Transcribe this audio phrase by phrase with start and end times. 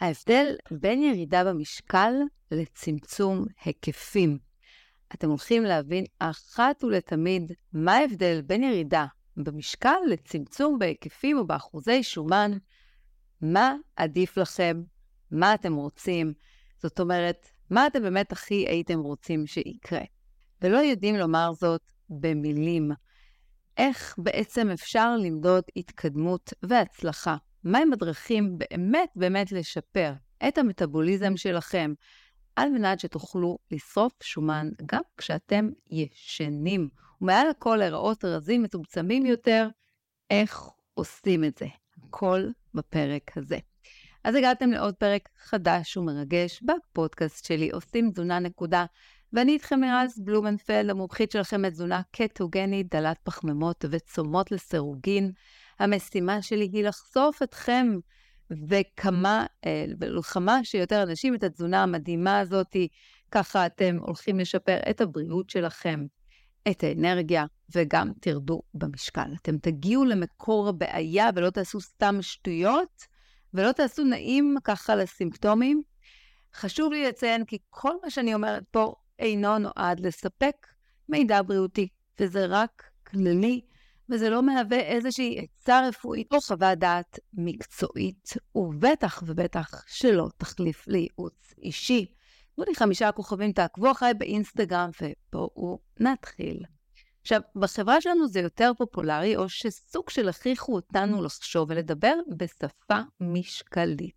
[0.00, 2.12] ההבדל בין ירידה במשקל
[2.50, 4.38] לצמצום היקפים.
[5.14, 9.06] אתם הולכים להבין אחת ולתמיד מה ההבדל בין ירידה
[9.36, 12.50] במשקל לצמצום בהיקפים ובאחוזי שומן,
[13.40, 14.82] מה עדיף לכם,
[15.30, 16.32] מה אתם רוצים,
[16.82, 20.00] זאת אומרת, מה אתם באמת הכי הייתם רוצים שיקרה.
[20.62, 22.90] ולא יודעים לומר זאת במילים.
[23.76, 27.36] איך בעצם אפשר למדוד התקדמות והצלחה?
[27.64, 30.12] מהם הדרכים באמת באמת לשפר
[30.48, 31.94] את המטאבוליזם שלכם,
[32.56, 36.88] על מנת שתוכלו לשרוף שומן גם כשאתם ישנים,
[37.20, 39.68] ומעל הכל להיראות רזים מצומצמים יותר,
[40.30, 40.60] איך
[40.94, 41.66] עושים את זה?
[42.08, 43.58] הכל בפרק הזה.
[44.24, 48.84] אז הגעתם לעוד פרק חדש ומרגש בפודקאסט שלי, עושים תזונה נקודה.
[49.32, 55.32] ואני איתכם מרז בלומנפלד, המומחית שלכם לתזונה קטוגנית, דלת פחמימות וצומות לסירוגין.
[55.78, 57.86] המשימה שלי היא לחשוף אתכם
[58.68, 62.76] וכמה, אה, ולכמה שיותר אנשים את התזונה המדהימה הזאת,
[63.30, 66.06] ככה אתם הולכים לשפר את הבריאות שלכם,
[66.70, 69.34] את האנרגיה, וגם תרדו במשקל.
[69.42, 73.02] אתם תגיעו למקור הבעיה ולא תעשו סתם שטויות,
[73.54, 75.82] ולא תעשו נעים ככה לסימפטומים.
[76.54, 80.66] חשוב לי לציין כי כל מה שאני אומרת פה אינו נועד לספק
[81.08, 81.88] מידע בריאותי,
[82.20, 83.60] וזה רק כללי,
[84.10, 91.54] וזה לא מהווה איזושהי עצה רפואית או חוות דעת מקצועית, ובטח ובטח שלא תחליף לייעוץ
[91.62, 92.06] אישי.
[92.56, 96.62] תנו לי חמישה כוכבים, תעקבו אחריי באינסטגרם, ובואו נתחיל.
[97.20, 104.16] עכשיו, בחברה שלנו זה יותר פופולרי, או שסוג של הכריחו אותנו לחשוב ולדבר בשפה משקלית,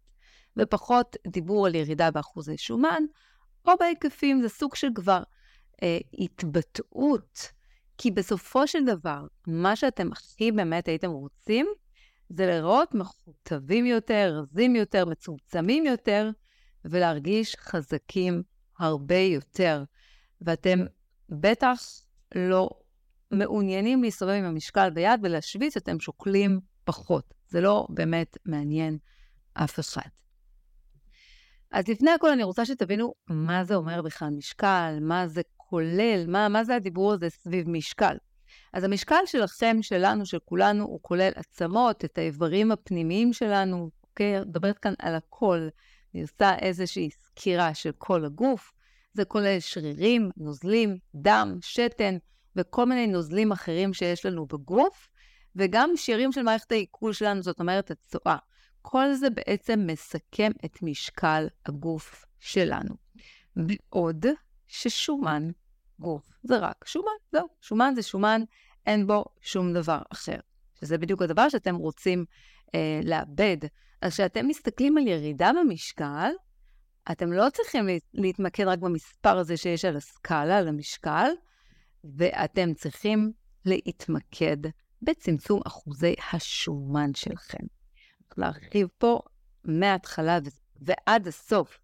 [0.57, 3.03] ופחות דיבור על ירידה באחוזי שומן,
[3.67, 5.23] או בהיקפים, זה סוג של כבר
[5.83, 7.51] אה, התבטאות,
[8.01, 11.67] כי בסופו של דבר, מה שאתם הכי באמת הייתם רוצים,
[12.29, 16.29] זה לראות מכותבים יותר, רזים יותר, מצומצמים יותר,
[16.85, 18.43] ולהרגיש חזקים
[18.79, 19.83] הרבה יותר.
[20.41, 20.79] ואתם
[21.29, 21.81] בטח
[22.35, 22.69] לא
[23.31, 27.33] מעוניינים להסתובב עם המשקל ביד ולהשוויץ, אתם שוקלים פחות.
[27.47, 28.97] זה לא באמת מעניין
[29.53, 30.09] אף אחד.
[31.71, 36.49] אז לפני הכל אני רוצה שתבינו מה זה אומר בכלל משקל, מה זה כולל, מה,
[36.49, 38.17] מה זה הדיבור הזה סביב משקל.
[38.73, 44.37] אז המשקל שלכם, שלנו, של כולנו, הוא כולל עצמות, את האיברים הפנימיים שלנו, אוקיי?
[44.37, 45.67] אני מדברת כאן על הכל.
[46.13, 48.71] אני עושה איזושהי סקירה של כל הגוף.
[49.13, 52.17] זה כולל שרירים, נוזלים, דם, שתן
[52.55, 55.09] וכל מיני נוזלים אחרים שיש לנו בגוף,
[55.55, 58.37] וגם שירים של מערכת העיכול שלנו, זאת אומרת הצואה.
[58.81, 62.95] כל זה בעצם מסכם את משקל הגוף שלנו.
[63.55, 64.25] בעוד
[64.69, 65.49] ששומן
[65.99, 68.41] גוף זה רק שומן, זהו, שומן זה שומן,
[68.85, 70.37] אין בו שום דבר אחר.
[70.79, 72.25] שזה בדיוק הדבר שאתם רוצים
[72.75, 73.57] אה, לאבד.
[74.01, 76.31] אז כשאתם מסתכלים על ירידה במשקל,
[77.11, 81.29] אתם לא צריכים להתמקד רק במספר הזה שיש על הסקאלה, על המשקל,
[82.03, 83.31] ואתם צריכים
[83.65, 84.57] להתמקד
[85.01, 87.63] בצמצום אחוזי השומן שלכם.
[88.37, 89.19] להרחיב פה
[89.63, 90.39] מההתחלה
[90.81, 91.79] ועד הסוף.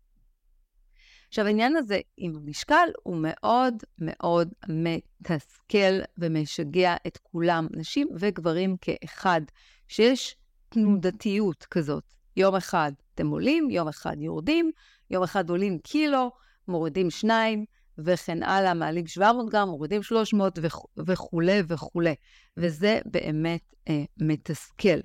[1.27, 9.41] עכשיו, העניין הזה עם המשקל הוא מאוד מאוד מתסכל ומשגע את כולם, נשים וגברים כאחד,
[9.87, 10.35] שיש
[10.69, 12.03] תנודתיות כזאת.
[12.37, 14.71] יום אחד אתם עולים, יום אחד יורדים,
[15.09, 16.31] יום אחד עולים קילו,
[16.67, 17.65] מורידים שניים,
[17.97, 20.59] וכן הלאה, מעלים 700 גרם, מורידים 300
[20.97, 22.15] וכולי וכולי.
[22.57, 24.99] וזה באמת אה, מתסכל.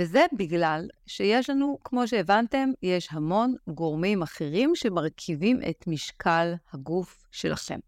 [0.00, 7.78] וזה בגלל שיש לנו, כמו שהבנתם, יש המון גורמים אחרים שמרכיבים את משקל הגוף שלכם.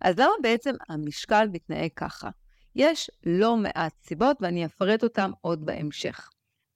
[0.00, 2.30] אז למה בעצם המשקל מתנהג ככה?
[2.74, 6.28] יש לא מעט סיבות, ואני אפרט אותן עוד בהמשך.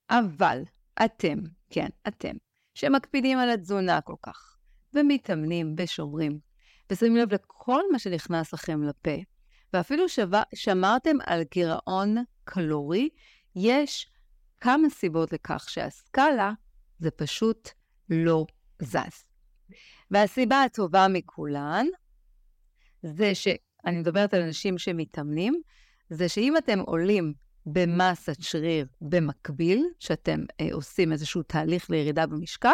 [0.09, 0.63] אבל
[1.05, 1.39] אתם,
[1.69, 2.35] כן, אתם,
[2.73, 4.57] שמקפידים על התזונה כל כך,
[4.93, 6.39] ומתאמנים ושומרים,
[6.91, 9.15] ושמים לב לכל מה שנכנס לכם לפה,
[9.73, 13.09] ואפילו שווה, שמרתם על גירעון קלורי,
[13.55, 14.11] יש
[14.61, 16.51] כמה סיבות לכך שהסקאלה
[16.99, 17.69] זה פשוט
[18.09, 18.45] לא
[18.81, 19.25] זז.
[20.11, 21.85] והסיבה הטובה מכולן
[23.03, 25.61] זה שאני מדברת על אנשים שמתאמנים,
[26.09, 27.33] זה שאם אתם עולים
[27.65, 32.69] במסת שריר במקביל, שאתם אה, עושים איזשהו תהליך לירידה במשקל,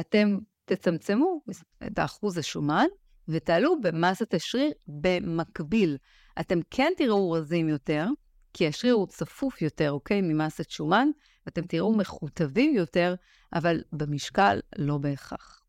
[0.00, 1.40] אתם תצמצמו
[1.86, 2.86] את האחוז השומן
[3.28, 5.96] ותעלו במסת השריר במקביל.
[6.40, 8.06] אתם כן תראו רזים יותר,
[8.54, 10.20] כי השריר הוא צפוף יותר, אוקיי?
[10.22, 11.08] ממסת שומן,
[11.46, 13.14] ואתם תראו מכותבים יותר,
[13.52, 15.64] אבל במשקל לא בהכרח.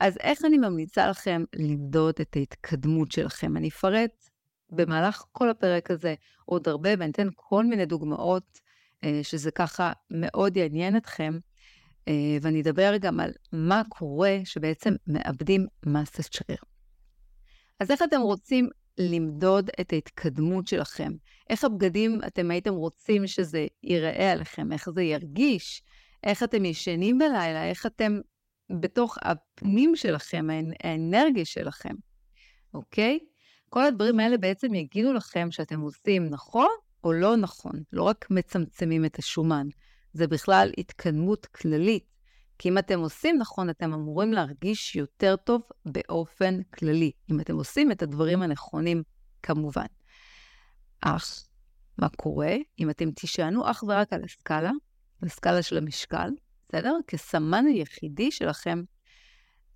[0.00, 3.56] אז איך אני ממליצה לכם למדוד את ההתקדמות שלכם?
[3.56, 4.28] אני אפרט
[4.70, 6.14] במהלך כל הפרק הזה
[6.44, 8.60] עוד הרבה, ואני אתן כל מיני דוגמאות
[9.04, 11.38] אה, שזה ככה מאוד יעניין אתכם.
[12.08, 16.58] אה, ואני אדבר גם על מה קורה שבעצם מאבדים מסת שריר.
[17.80, 18.68] אז איך אתם רוצים
[18.98, 21.12] למדוד את ההתקדמות שלכם?
[21.50, 24.72] איך הבגדים אתם הייתם רוצים שזה ייראה עליכם?
[24.72, 25.82] איך זה ירגיש?
[26.24, 27.68] איך אתם ישנים בלילה?
[27.68, 28.20] איך אתם
[28.80, 30.46] בתוך הפנים שלכם,
[30.84, 31.94] האנרגיה שלכם,
[32.74, 33.18] אוקיי?
[33.68, 36.68] כל הדברים האלה בעצם יגידו לכם שאתם עושים נכון
[37.04, 39.66] או לא נכון, לא רק מצמצמים את השומן,
[40.12, 42.11] זה בכלל התקדמות כללית.
[42.62, 47.92] כי אם אתם עושים נכון, אתם אמורים להרגיש יותר טוב באופן כללי, אם אתם עושים
[47.92, 49.02] את הדברים הנכונים,
[49.42, 49.86] כמובן.
[51.00, 51.44] אך,
[51.98, 54.70] מה קורה אם אתם תישענו אך ורק על הסקאלה,
[55.22, 56.30] על הסקאלה של המשקל,
[56.68, 56.96] בסדר?
[57.06, 58.82] כסמן היחידי שלכם,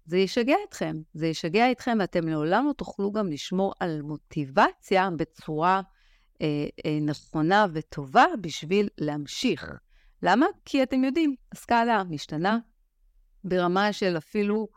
[0.05, 0.97] זה ישגע אתכם.
[1.15, 5.81] זה ישגע אתכם, ואתם לעולם לא תוכלו גם לשמור על מוטיבציה בצורה
[6.43, 6.47] אה,
[6.87, 9.73] אה, נכונה וטובה בשביל להמשיך.
[10.23, 10.47] למה?
[10.65, 12.59] כי אתם יודעים, הסקאלה משתנה
[13.47, 14.69] ברמה של אפילו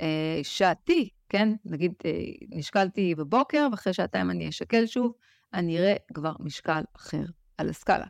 [0.00, 1.48] אה, שעתי, כן?
[1.64, 2.10] נגיד, אה,
[2.48, 5.12] נשקלתי בבוקר, ואחרי שעתיים אני אשקל שוב,
[5.54, 7.22] אני אראה כבר משקל אחר
[7.58, 8.06] על הסקאלה.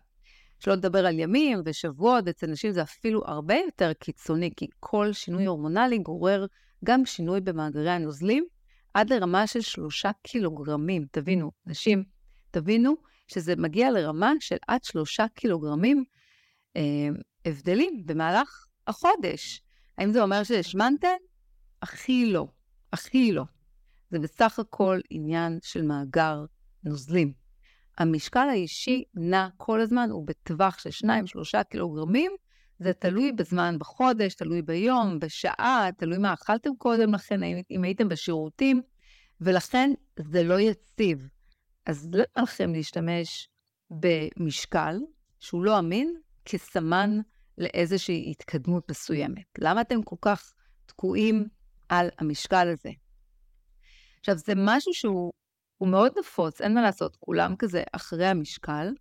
[0.61, 5.45] שלא לדבר על ימים ושבועות, אצל נשים זה אפילו הרבה יותר קיצוני, כי כל שינוי
[5.45, 6.47] הורמונלי גורר
[6.85, 8.45] גם שינוי במאגרי הנוזלים,
[8.95, 11.07] עד לרמה של שלושה קילוגרמים.
[11.11, 12.05] תבינו, נשים,
[12.51, 12.97] תבינו
[13.29, 16.05] שזה מגיע לרמה של עד שלושה קילוגרמים
[16.77, 17.09] אה,
[17.45, 19.63] הבדלים במהלך החודש.
[19.99, 21.17] האם זה אומר שהשמנתן?
[21.83, 22.47] הכי לא,
[22.93, 23.45] הכי לא.
[24.11, 26.45] זה בסך הכל עניין של מאגר
[26.85, 27.33] נוזלים.
[27.99, 32.33] המשקל האישי נע כל הזמן, הוא בטווח של 2-3 קילוגרמים,
[32.79, 37.41] זה תלוי בזמן בחודש, תלוי ביום, בשעה, תלוי מה אכלתם קודם לכן,
[37.71, 38.83] אם הייתם בשירותים,
[39.41, 41.29] ולכן זה לא יציב.
[41.87, 43.49] אז לא לכם להשתמש
[43.91, 44.99] במשקל
[45.41, 47.21] שהוא לא אמין כסמן
[47.59, 49.45] לאיזושהי התקדמות מסוימת.
[49.59, 50.53] למה אתם כל כך
[50.87, 51.47] תקועים
[51.89, 52.91] על המשקל הזה?
[54.21, 55.33] עכשיו, זה משהו שהוא
[55.81, 58.93] מאוד נפוץ, אין מה לעשות, כולם כזה אחרי המשקל,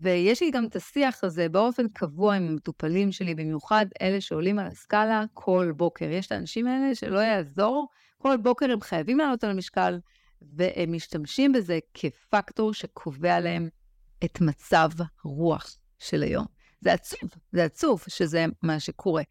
[0.00, 4.66] ויש לי גם את השיח הזה באופן קבוע עם המטופלים שלי, במיוחד אלה שעולים על
[4.66, 6.04] הסקאלה כל בוקר.
[6.04, 7.88] יש את האנשים האלה שלא יעזור,
[8.18, 9.98] כל בוקר הם חייבים לעלות על המשקל,
[10.42, 13.68] והם משתמשים בזה כפקטור שקובע להם
[14.24, 14.88] את מצב
[15.24, 16.57] הרוח של היום.
[16.80, 19.22] זה עצוב, זה עצוב שזה מה שקורה.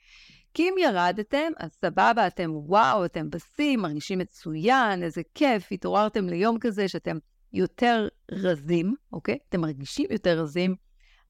[0.54, 6.60] כי אם ירדתם, אז סבבה, אתם וואו, אתם בשיא, מרגישים מצוין, איזה כיף, התעוררתם ליום
[6.60, 7.18] כזה שאתם
[7.54, 9.38] יותר רזים, אוקיי?
[9.50, 10.76] אתם מרגישים יותר רזים,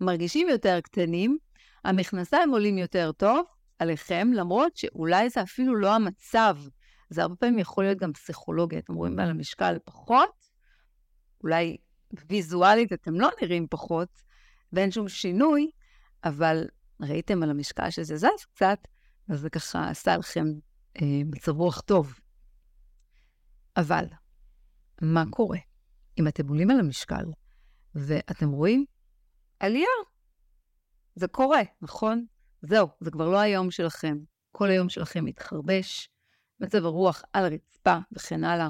[0.01, 1.37] מרגישים יותר קטנים,
[1.83, 3.45] המכנסיים עולים יותר טוב
[3.79, 6.57] עליכם, למרות שאולי זה אפילו לא המצב.
[7.09, 8.79] זה הרבה פעמים יכול להיות גם פסיכולוגיה.
[8.79, 10.31] אתם רואים על המשקל פחות,
[11.43, 11.77] אולי
[12.29, 14.09] ויזואלית אתם לא נראים פחות,
[14.73, 15.71] ואין שום שינוי,
[16.23, 16.67] אבל
[17.01, 18.79] ראיתם על המשקל שזה זז קצת,
[19.29, 20.45] אז זה ככה עשה לכם
[21.01, 22.19] אה, מצב רוח טוב.
[23.77, 24.05] אבל,
[25.01, 25.57] מה קורה
[26.19, 27.25] אם אתם עולים על המשקל
[27.95, 28.85] ואתם רואים
[29.59, 29.87] עלייה?
[31.15, 32.25] זה קורה, נכון?
[32.61, 34.17] זהו, זה כבר לא היום שלכם.
[34.51, 36.09] כל היום שלכם מתחרבש,
[36.59, 38.67] מצב הרוח על הרצפה וכן הלאה.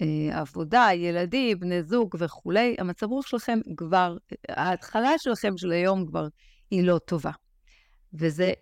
[0.00, 4.16] אה, עבודה, ילדים, בני זוג וכולי, המצב רוח שלכם כבר,
[4.48, 6.28] ההתחלה שלכם של היום כבר
[6.70, 7.30] היא לא טובה.
[8.12, 8.52] וזה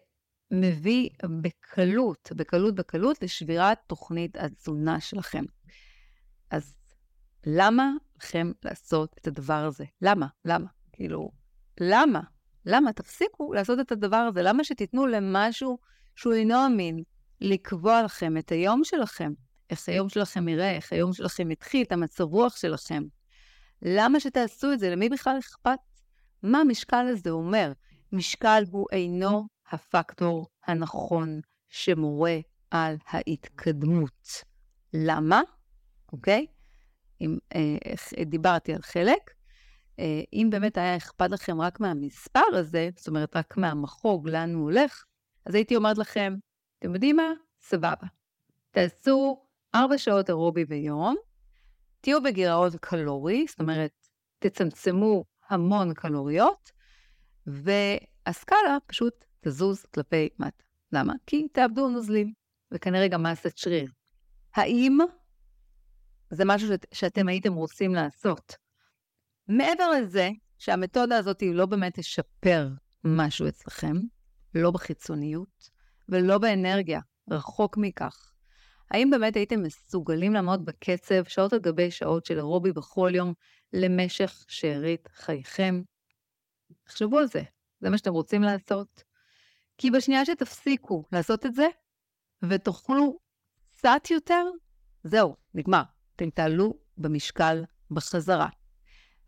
[0.51, 1.09] מביא
[1.43, 5.45] בקלות, בקלות בקלות, לשבירת תוכנית התזונה שלכם.
[6.51, 6.75] אז
[7.47, 9.85] למה לכם לעשות את הדבר הזה?
[10.03, 10.27] למה?
[10.45, 10.67] למה?
[10.93, 11.31] כאילו,
[11.81, 12.21] למה?
[12.67, 12.93] למה?
[12.93, 14.43] תפסיקו לעשות את הדבר הזה.
[14.43, 15.79] למה שתיתנו למשהו
[16.17, 17.03] שהוא אינו אמין
[17.41, 19.33] לקבוע לכם את היום שלכם?
[19.71, 23.03] איך היום שלכם יראה, איך היום שלכם יתחיל, את המצב רוח שלכם.
[23.83, 24.91] למה שתעשו את זה?
[24.91, 25.79] למי בכלל אכפת?
[26.43, 27.73] מה המשקל הזה אומר?
[28.13, 32.37] משקל הוא אינו הפקטור הנכון שמורה
[32.71, 34.45] על ההתקדמות.
[34.93, 35.41] למה?
[36.13, 36.47] אוקיי?
[37.21, 39.31] אם אה, דיברתי על חלק.
[39.99, 44.63] אה, אם באמת היה אכפת לכם רק מהמספר הזה, זאת אומרת, רק מהמחוג, לאן הוא
[44.63, 45.05] הולך,
[45.47, 46.35] אז הייתי אומרת לכם,
[46.79, 47.33] אתם יודעים מה?
[47.61, 48.07] סבבה.
[48.71, 51.17] תעשו ארבע שעות אירובי ביום,
[52.01, 53.91] תהיו בגירעון קלורי, זאת אומרת,
[54.39, 56.71] תצמצמו המון קלוריות,
[57.49, 60.65] והסקאלה פשוט תזוז כלפי מטה.
[60.93, 61.13] למה?
[61.27, 62.33] כי תאבדו נוזלים,
[62.73, 63.91] וכנראה גם מסת שריר.
[64.55, 64.99] האם
[66.31, 68.57] זה משהו שאת, שאתם הייתם רוצים לעשות?
[69.49, 72.69] מעבר לזה, שהמתודה הזאת לא באמת תשפר
[73.05, 73.97] משהו אצלכם,
[74.55, 75.71] לא בחיצוניות
[76.09, 77.01] ולא באנרגיה,
[77.31, 78.33] רחוק מכך.
[78.91, 83.33] האם באמת הייתם מסוגלים לעמוד בקצב שעות על גבי שעות של אירובי בכל יום
[83.73, 85.83] למשך שארית חייכם?
[86.89, 87.43] תחשבו על זה,
[87.81, 89.03] זה מה שאתם רוצים לעשות?
[89.79, 91.67] כי בשנייה שתפסיקו לעשות את זה,
[92.43, 93.19] ותאכלו
[93.73, 94.45] קצת יותר,
[95.05, 95.83] זהו, נגמר.
[96.17, 98.49] אתם תעלו במשקל בחזרה.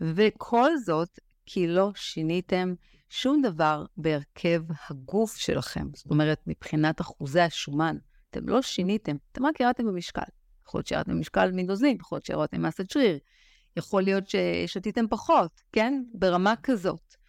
[0.01, 2.75] וכל זאת כי לא שיניתם
[3.09, 5.89] שום דבר בהרכב הגוף שלכם.
[5.95, 7.97] זאת אומרת, מבחינת אחוזי השומן,
[8.31, 10.23] אתם לא שיניתם, אתם רק ירדתם במשקל.
[10.67, 13.19] יכול להיות שירדתם במשקל מנוזלים, יכול להיות שירדתם מסת שריר,
[13.77, 16.03] יכול להיות ששתיתם פחות, כן?
[16.15, 17.20] ברמה כזאת.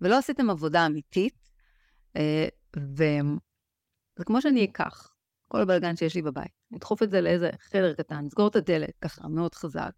[0.00, 1.50] ולא עשיתם עבודה אמיתית,
[2.16, 5.14] אה, וזה כמו שאני אקח
[5.48, 9.28] כל הבלגן שיש לי בבית, אדחוף את זה לאיזה חדר קטן, אסגור את הדלת ככה
[9.28, 9.90] מאוד חזק,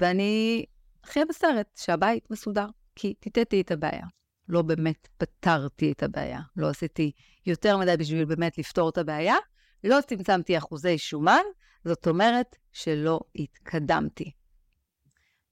[0.00, 0.64] ואני
[1.04, 4.06] אחיה בסרט שהבית מסודר, כי טיטטי את הבעיה.
[4.48, 7.12] לא באמת פתרתי את הבעיה, לא עשיתי
[7.46, 9.36] יותר מדי בשביל באמת לפתור את הבעיה,
[9.84, 11.42] לא צמצמתי אחוזי שומן,
[11.84, 14.30] זאת אומרת שלא התקדמתי.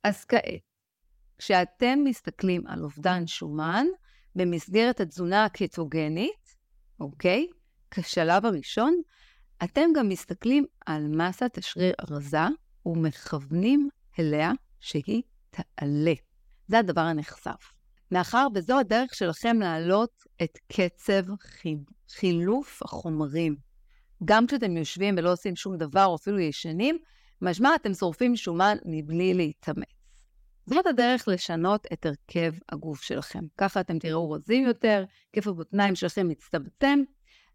[0.04, 0.60] אז כעת,
[1.40, 3.86] כשאתם מסתכלים על אובדן שומן
[4.36, 6.56] במסגרת התזונה הקטוגנית,
[7.00, 7.46] אוקיי?
[7.90, 9.00] כשלב הראשון,
[9.64, 12.38] אתם גם מסתכלים על מסת השריר הרזה
[12.86, 16.12] ומכוונים אליה שהיא תעלה.
[16.68, 17.72] זה הדבר הנחשף.
[18.10, 21.22] מאחר וזו הדרך שלכם להעלות את קצב
[22.08, 23.56] חילוף החומרים.
[24.24, 26.98] גם כשאתם יושבים ולא עושים שום דבר, או אפילו ישנים,
[27.42, 29.99] משמע אתם שורפים שומן מבלי להתאמץ.
[30.72, 33.44] זאת הדרך לשנות את הרכב הגוף שלכם.
[33.58, 36.98] ככה אתם תראו רזים יותר, כיף הבוטניים שלכם מצטמצם,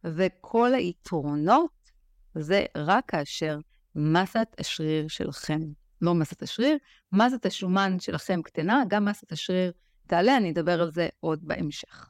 [0.03, 1.91] וכל היתרונות
[2.36, 3.57] זה רק כאשר
[3.95, 5.60] מסת השריר שלכם,
[6.01, 6.77] לא מסת השריר,
[7.12, 9.72] מסת השומן שלכם קטנה, גם מסת השריר
[10.07, 12.10] תעלה, אני אדבר על זה עוד בהמשך.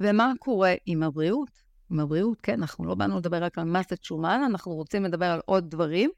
[0.00, 1.50] ומה קורה עם הבריאות?
[1.90, 5.40] עם הבריאות, כן, אנחנו לא באנו לדבר רק על מסת שומן, אנחנו רוצים לדבר על
[5.46, 6.10] עוד דברים,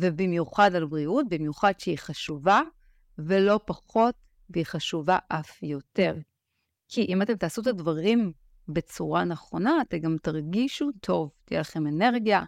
[0.00, 2.60] ובמיוחד על בריאות, במיוחד שהיא חשובה,
[3.18, 4.14] ולא פחות,
[4.50, 6.14] והיא חשובה אף יותר.
[6.88, 8.32] כי אם אתם תעשו את הדברים
[8.68, 12.42] בצורה נכונה, אתם גם תרגישו טוב, תהיה לכם אנרגיה,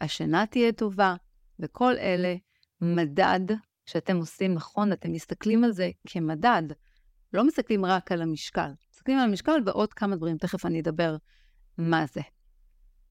[0.00, 1.14] השינה תהיה טובה,
[1.58, 2.34] וכל אלה
[2.80, 3.54] מדד
[3.86, 6.62] שאתם עושים נכון, אתם מסתכלים על זה כמדד.
[7.32, 11.16] לא מסתכלים רק על המשקל, מסתכלים על המשקל ועוד כמה דברים, תכף אני אדבר
[11.78, 12.20] מה זה.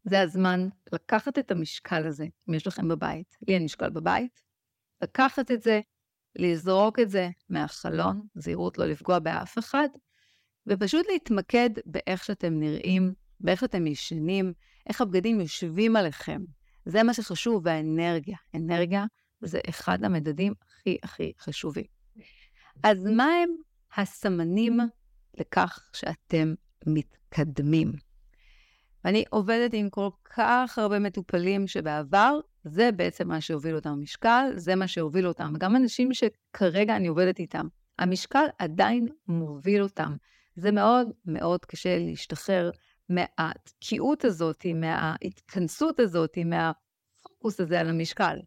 [0.10, 4.42] זה הזמן לקחת את המשקל הזה, אם יש לכם בבית, לי אין משקל בבית,
[5.02, 5.82] לקחת את זה,
[6.36, 9.88] לזרוק את זה מהחלון, זהירות לא לפגוע באף אחד,
[10.68, 14.54] ופשוט להתמקד באיך שאתם נראים, באיך שאתם ישנים,
[14.90, 16.42] איך הבגדים יושבים עליכם.
[16.86, 18.38] זה מה שחשוב, והאנרגיה.
[18.56, 19.06] אנרגיה
[19.42, 21.86] זה אחד המדדים הכי הכי חשובים.
[22.84, 23.50] אז מה הם
[23.96, 24.80] הסמנים
[25.38, 26.54] לכך שאתם
[26.88, 28.07] מתקדמים?
[29.06, 34.76] ואני עובדת עם כל כך הרבה מטופלים שבעבר, זה בעצם מה שהוביל אותם המשקל, זה
[34.76, 35.52] מה שהוביל אותם.
[35.56, 37.68] וגם אנשים שכרגע אני עובדת איתם,
[38.00, 40.16] המשקל עדיין מוביל אותם.
[40.56, 42.72] זה מאוד מאוד קשה להשתחרר
[43.10, 48.38] מהתקיעות הזאת, מההתכנסות הזאת, מהפוקוס הזה על המשקל.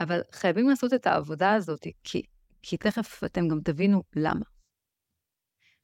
[0.00, 2.22] אבל חייבים לעשות את העבודה הזאת, כי,
[2.62, 4.44] כי תכף אתם גם תבינו למה.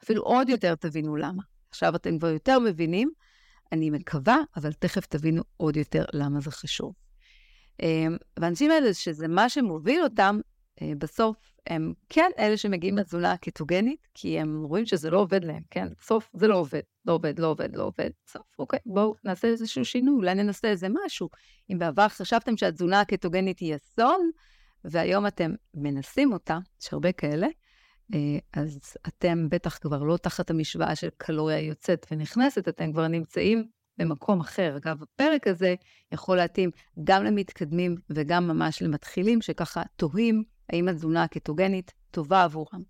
[0.05, 1.43] אפילו עוד יותר תבינו למה.
[1.71, 3.11] עכשיו אתם כבר יותר מבינים,
[3.75, 6.95] אני מקווה, אבל תכף תבינו עוד יותר למה זה חשוב.
[7.83, 10.41] אמ, והאנשים האלה, שזה מה שמוביל אותם,
[10.83, 15.63] אה, בסוף הם כן אלה שמגיעים לתזונה הקטוגנית, כי הם רואים שזה לא עובד להם,
[15.71, 15.89] כן?
[15.99, 18.11] בסוף זה לא עובד, לא עובד, לא עובד, לא עובד.
[18.27, 21.29] בסוף, אוקיי, בואו נעשה איזשהו שינוי, אולי ננסה איזה משהו.
[21.73, 24.31] אם בעבר חשבתם שהתזונה הקטוגנית היא אסון,
[24.85, 27.47] והיום אתם מנסים אותה, יש הרבה כאלה,
[28.53, 33.69] אז אתם בטח כבר לא תחת המשוואה של קלוריה יוצאת ונכנסת, אתם כבר נמצאים
[33.99, 34.77] במקום אחר.
[34.77, 35.75] אגב, הפרק הזה
[36.13, 36.71] יכול להתאים
[37.05, 42.83] גם למתקדמים וגם ממש למתחילים, שככה תוהים האם התזונה הקטוגנית טובה עבורם.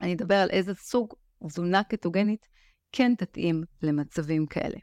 [0.00, 1.14] אני אדבר על איזה סוג
[1.46, 2.48] תזונה קטוגנית
[2.92, 4.76] כן תתאים למצבים כאלה.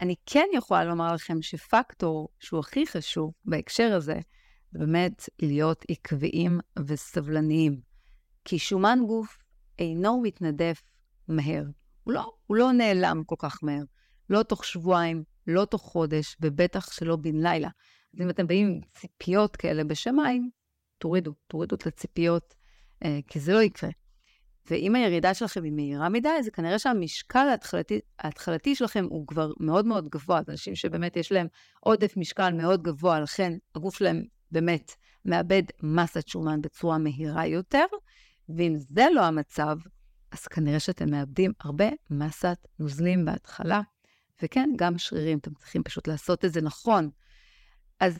[0.00, 4.20] אני כן יכולה לומר לכם שפקטור שהוא הכי חשוב בהקשר הזה,
[4.70, 7.91] זה באמת להיות עקביים וסבלניים.
[8.44, 9.38] כי שומן גוף
[9.78, 10.82] אינו מתנדף
[11.28, 11.64] מהר.
[12.04, 13.82] הוא לא, הוא לא נעלם כל כך מהר.
[14.30, 17.68] לא תוך שבועיים, לא תוך חודש, ובטח שלא בן לילה.
[18.14, 20.50] אז אם אתם באים עם ציפיות כאלה בשמיים,
[20.98, 22.54] תורידו, תורידו את הציפיות,
[23.04, 23.90] אה, כי זה לא יקרה.
[24.70, 29.86] ואם הירידה שלכם היא מהירה מדי, זה כנראה שהמשקל ההתחלתי, ההתחלתי שלכם הוא כבר מאוד
[29.86, 30.42] מאוד גבוה.
[30.46, 31.46] זה אנשים שבאמת יש להם
[31.80, 34.92] עודף משקל מאוד גבוה, לכן הגוף שלהם באמת
[35.24, 37.84] מאבד מסת שומן בצורה מהירה יותר,
[38.56, 39.76] ואם זה לא המצב,
[40.30, 43.80] אז כנראה שאתם מאבדים הרבה מסת נוזלים בהתחלה,
[44.42, 47.10] וכן, גם שרירים, אתם צריכים פשוט לעשות את זה נכון.
[48.00, 48.18] אז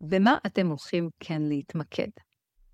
[0.00, 2.08] במה אתם הולכים כן להתמקד?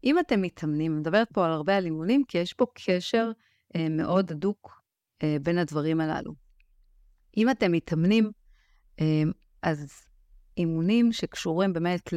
[0.05, 3.31] אם אתם מתאמנים, אני מדברת פה על הרבה על אימונים, כי יש פה קשר
[3.76, 4.83] אה, מאוד הדוק
[5.23, 6.33] אה, בין הדברים הללו.
[7.37, 8.31] אם אתם מתאמנים,
[9.00, 10.09] אמ, אז
[10.57, 12.09] אימונים שקשורים באמת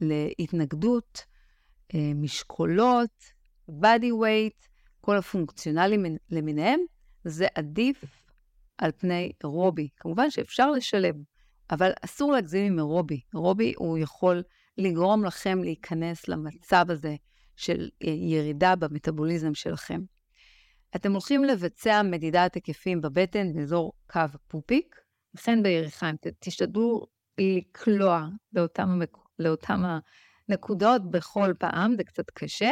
[0.00, 1.24] להתנגדות,
[1.94, 3.37] אה, משקולות,
[3.70, 4.68] body weight,
[5.00, 6.80] כל הפונקציונלים למיניהם,
[7.24, 8.04] זה עדיף
[8.78, 9.88] על פני אירובי.
[9.96, 11.14] כמובן שאפשר לשלב,
[11.70, 13.20] אבל אסור להגזים עם אירובי.
[13.34, 14.42] אירובי הוא יכול
[14.78, 17.16] לגרום לכם להיכנס למצב הזה
[17.56, 20.00] של אה, ירידה במטאבוליזם שלכם.
[20.96, 24.96] אתם הולכים לבצע מדידת היקפים בבטן באזור קו הפופיק,
[25.34, 26.16] וכן ביריחיים.
[26.38, 27.06] תשתדלו
[27.38, 29.00] לקלוע לאותם,
[29.38, 29.82] לאותם
[30.48, 32.70] הנקודות בכל פעם, זה קצת קשה,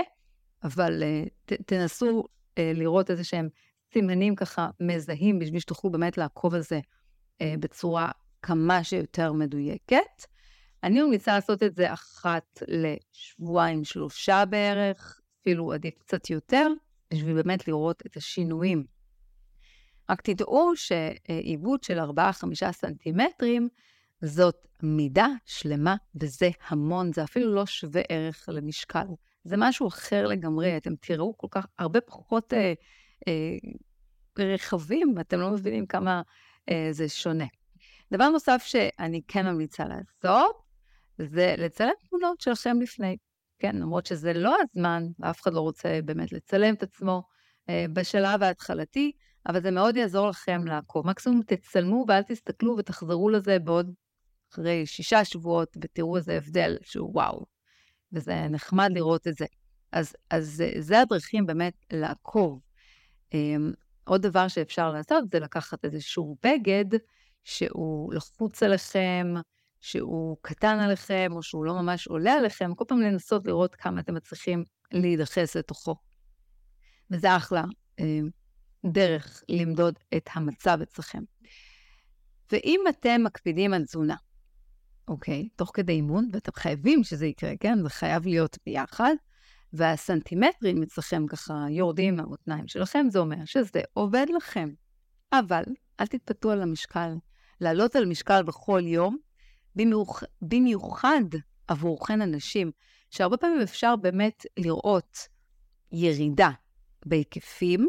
[0.67, 3.49] אבל uh, ת, תנסו uh, לראות איזה שהם
[3.93, 6.81] סימנים ככה מזהים, בשביל שתוכלו באמת לעקוב על זה
[7.43, 8.11] uh, בצורה
[8.43, 10.27] כמה שיותר מדויקת.
[10.83, 16.69] אני ממליצה לעשות את זה אחת לשבועיים, שלושה בערך, אפילו עדיף קצת יותר,
[17.13, 18.85] בשביל באמת לראות את השינויים.
[20.11, 23.69] רק תדעו שעיבוד של 4-5 סנטימטרים
[24.23, 29.07] זאת מידה שלמה, וזה המון, זה אפילו לא שווה ערך למשקל.
[29.47, 32.73] זה משהו אחר לגמרי, אתם תראו כל כך, הרבה פחות אה,
[33.29, 33.57] אה,
[34.39, 36.23] רחבים, ואתם לא מבינים כמה
[36.71, 37.45] אה, זה שונה.
[38.13, 40.57] דבר נוסף שאני כן ממליצה לעשות,
[41.19, 43.17] זה לצלם תמונות שלכם לפני.
[43.59, 47.23] כן, למרות שזה לא הזמן, ואף אחד לא רוצה באמת לצלם את עצמו
[47.69, 49.13] אה, בשלב ההתחלתי,
[49.49, 51.07] אבל זה מאוד יעזור לכם לעקוב.
[51.07, 53.95] מקסימום תצלמו ואל תסתכלו ותחזרו לזה בעוד
[54.53, 57.56] אחרי שישה שבועות ותראו איזה הבדל שהוא וואו.
[58.13, 59.47] וזה נחמד לראות את זה.
[59.93, 62.61] אז, אז זה הדרכים באמת לעקוב.
[63.35, 63.73] אמ,
[64.05, 66.99] עוד דבר שאפשר לעשות זה לקחת איזשהו בגד
[67.45, 69.35] שהוא לחוץ עליכם,
[69.81, 74.15] שהוא קטן עליכם, או שהוא לא ממש עולה עליכם, כל פעם לנסות לראות כמה אתם
[74.15, 75.97] מצליחים להידחס לתוכו.
[77.11, 77.65] וזה אחלה
[78.01, 78.21] אה,
[78.87, 81.23] דרך למדוד את המצב אצלכם.
[82.53, 84.17] ואם אתם מקפידים על תזונה,
[85.09, 87.83] אוקיי, תוך כדי אימון, ואתם חייבים שזה יקרה, כן?
[87.83, 89.15] זה חייב להיות ביחד,
[89.73, 94.69] והסנטימטרים אצלכם ככה יורדים מהמותניים שלכם, זה אומר שזה עובד לכם.
[95.33, 95.63] אבל
[96.01, 97.15] אל תתפתו על המשקל.
[97.61, 99.17] לעלות על משקל בכל יום,
[99.77, 100.23] במיוח...
[100.43, 101.25] במיוחד
[101.69, 102.71] עבורכן הנשים,
[103.11, 105.29] שהרבה פעמים אפשר באמת לראות
[105.93, 106.51] ירידה
[107.07, 107.87] בהיקפים,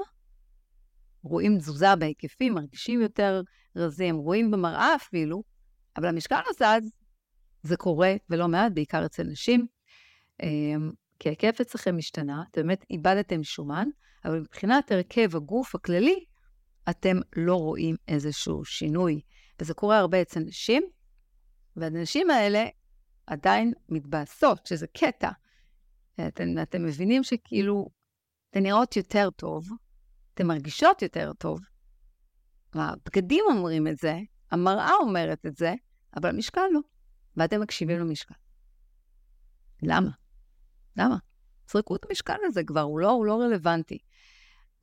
[1.23, 3.41] רואים תזוזה בהיקפים, מרגישים יותר
[3.75, 5.43] רזים, רואים במראה אפילו,
[5.97, 6.91] אבל המשקל לא זז,
[7.63, 9.67] זה קורה ולא מעט, בעיקר אצל נשים,
[10.43, 13.87] אמ, כי ההיקף אצלכם השתנה, אתם באמת איבדתם שומן,
[14.25, 16.25] אבל מבחינת הרכב הגוף הכללי,
[16.89, 19.21] אתם לא רואים איזשהו שינוי.
[19.59, 20.83] וזה קורה הרבה אצל נשים,
[21.75, 22.65] והנשים האלה
[23.27, 25.29] עדיין מתבאסות, שזה קטע.
[26.27, 27.89] אתם, אתם מבינים שכאילו,
[28.49, 29.69] אתן נראות יותר טוב,
[30.33, 31.59] אתן מרגישות יותר טוב.
[32.73, 34.19] הבגדים אומרים את זה,
[34.51, 35.73] המראה אומרת את זה,
[36.15, 36.79] אבל המשקל לא.
[37.37, 38.33] ואתם מקשיבים למשקל.
[39.83, 40.11] למה?
[40.95, 41.17] למה?
[41.71, 43.97] זרקו את המשקל הזה כבר, הוא לא, הוא לא רלוונטי.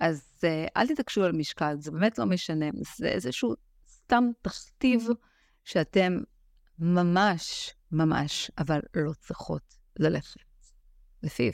[0.01, 2.67] אז uh, אל תתעקשו על משקל, זה באמת לא משנה.
[2.97, 3.55] זה איזשהו
[3.89, 5.07] סתם תכתיב
[5.65, 6.13] שאתם
[6.79, 10.41] ממש, ממש, אבל לא צריכות ללכת
[11.23, 11.53] לפיו,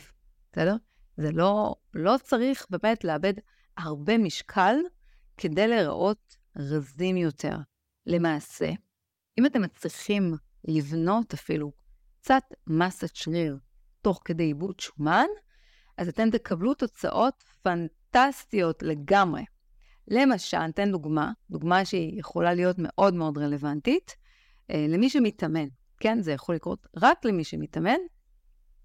[0.53, 0.77] בסדר?
[1.17, 3.35] זה לא, לא צריך באמת לאבד
[3.77, 4.77] הרבה משקל
[5.37, 7.57] כדי להיראות רזים יותר.
[8.07, 8.71] למעשה,
[9.39, 11.73] אם אתם מצליחים לבנות אפילו
[12.21, 13.59] קצת מסת שריר
[14.03, 15.27] תוך כדי עיבוד שומן,
[15.97, 19.45] אז אתם תקבלו תוצאות פנטסטיות לגמרי.
[20.09, 24.17] למשל, אתן דוגמה, דוגמה שהיא יכולה להיות מאוד מאוד רלוונטית,
[24.71, 25.69] אה, למי שמתאמן,
[26.01, 26.23] כן?
[26.23, 27.99] זה יכול לקרות רק למי שמתאמן.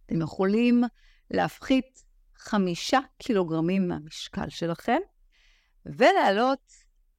[0.05, 0.83] אתם יכולים
[1.31, 2.03] להפחית
[2.38, 4.97] חמישה קילוגרמים מהמשקל שלכם,
[5.85, 6.73] ולהעלות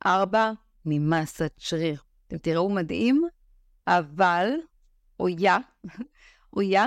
[0.06, 0.52] ארבע
[0.84, 2.02] ממסת שריר.
[2.26, 3.22] אתם תראו מדהים,
[3.86, 4.50] אבל,
[5.20, 5.58] אויה,
[6.56, 6.86] אויה,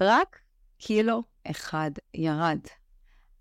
[0.00, 0.38] רק
[0.78, 2.60] קילו אחד ירד.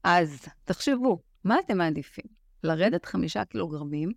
[0.04, 2.26] אז תחשבו, מה אתם מעדיפים?
[2.64, 4.12] לרדת חמישה קילוגרמים,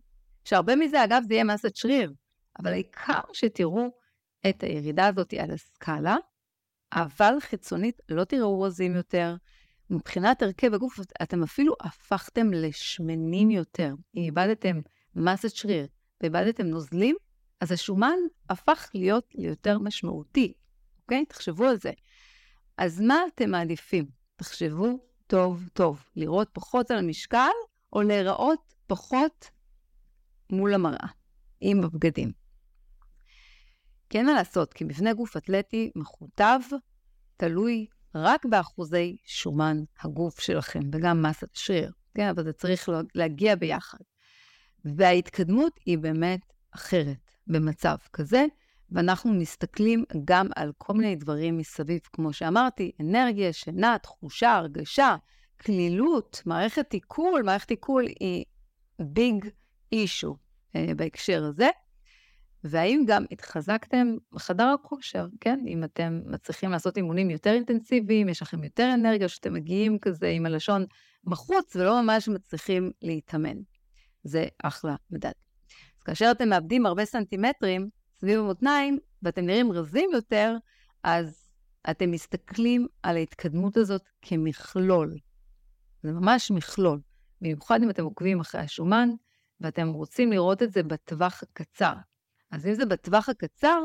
[0.44, 2.12] שהרבה מזה, אגב, זה יהיה מסת שריר,
[2.58, 3.88] אבל העיקר שתראו
[4.48, 6.16] את הירידה הזאת על הסקאלה,
[6.92, 9.36] אבל חיצונית לא תראו רזים יותר.
[9.90, 13.94] מבחינת הרכב הגוף, אתם אפילו הפכתם לשמנים יותר.
[14.16, 14.80] אם איבדתם
[15.14, 15.86] מסת שריר
[16.20, 17.16] ואיבדתם נוזלים,
[17.60, 18.18] אז השומן
[18.50, 20.52] הפך להיות ליותר משמעותי,
[21.02, 21.24] אוקיי?
[21.26, 21.90] תחשבו על זה.
[22.78, 24.06] אז מה אתם מעדיפים?
[24.36, 27.50] תחשבו טוב טוב, לראות פחות על המשקל
[27.92, 29.50] או להיראות פחות
[30.50, 31.08] מול המראה,
[31.60, 32.32] עם הבגדים.
[34.10, 36.60] כן מה לעשות, כי מבנה גוף אתלטי מכותב
[37.36, 42.28] תלוי רק באחוזי שומן הגוף שלכם, וגם מסת שריר, כן?
[42.28, 43.98] אבל זה צריך להגיע ביחד.
[44.84, 46.40] וההתקדמות היא באמת
[46.70, 48.46] אחרת במצב כזה,
[48.90, 55.16] ואנחנו מסתכלים גם על כל מיני דברים מסביב, כמו שאמרתי, אנרגיה, שינה, תחושה, הרגשה,
[55.64, 58.44] כלילות, מערכת עיכול, מערכת עיכול היא
[58.98, 59.48] ביג
[59.92, 60.36] אישו
[60.72, 61.68] uh, בהקשר הזה.
[62.64, 65.60] והאם גם התחזקתם בחדר הכושר, כן?
[65.66, 70.46] אם אתם מצליחים לעשות אימונים יותר אינטנסיביים, יש לכם יותר אנרגיה, שאתם מגיעים כזה עם
[70.46, 70.84] הלשון
[71.24, 73.56] בחוץ ולא ממש מצליחים להתאמן.
[74.24, 75.47] זה אחלה מדד.
[76.08, 77.90] כאשר אתם מאבדים הרבה סנטימטרים
[78.20, 80.56] סביב המותניים ואתם נראים רזים יותר,
[81.02, 81.50] אז
[81.90, 85.18] אתם מסתכלים על ההתקדמות הזאת כמכלול.
[86.02, 87.00] זה ממש מכלול.
[87.40, 89.08] במיוחד אם אתם עוקבים אחרי השומן,
[89.60, 91.94] ואתם רוצים לראות את זה בטווח הקצר.
[92.50, 93.78] אז אם זה בטווח הקצר,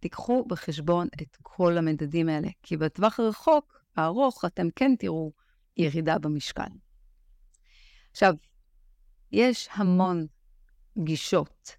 [0.00, 5.32] תיקחו בחשבון את כל המדדים האלה, כי בטווח הרחוק, הארוך, אתם כן תראו
[5.76, 6.72] ירידה במשקל.
[8.10, 8.34] עכשיו,
[9.32, 10.26] יש המון
[10.98, 11.76] גישות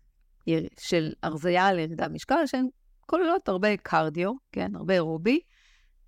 [0.80, 2.68] של הרזייה על ירידה במשקל, שהן
[3.06, 5.40] כוללות הרבה קרדיו, כן, הרבה רובי,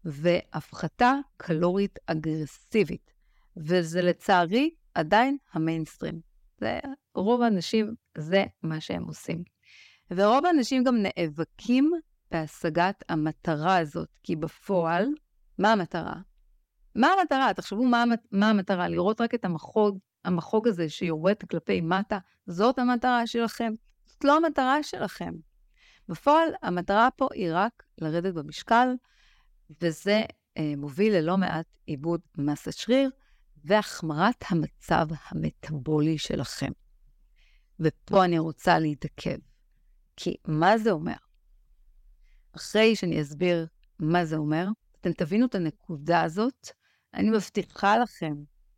[0.06, 3.14] והפחתה קלורית אגרסיבית.
[3.58, 6.22] וזה לצערי עדיין המיינסטרים.
[6.58, 6.80] זה,
[7.16, 9.44] רוב האנשים, זה מה שהם עושים.
[10.12, 11.92] ורוב האנשים גם נאבקים
[12.32, 15.08] בהשגת המטרה הזאת, כי בפועל,
[15.58, 16.16] מה המטרה?
[16.96, 17.54] מה המטרה?
[17.54, 23.28] תחשבו מה, מה המטרה, לראות רק את המחוג, המחוג הזה שיורד כלפי מטה, זאת המטרה
[23.28, 23.74] שלכם?
[24.06, 25.34] זאת לא המטרה שלכם.
[26.10, 28.88] בפועל, המטרה פה היא רק לרדת במשקל,
[29.82, 30.22] וזה
[30.58, 33.10] אה, מוביל ללא מעט עיבוד מסת שריר
[33.66, 36.72] והחמרת המצב המטבולי שלכם.
[37.80, 39.38] ופה אני רוצה להתעכב.
[40.16, 41.14] כי מה זה אומר?
[42.56, 43.68] אחרי שאני אסביר
[44.00, 44.68] מה זה אומר,
[45.02, 46.70] אתם תבינו את הנקודה הזאת,
[47.14, 48.36] אני מבטיחה לכם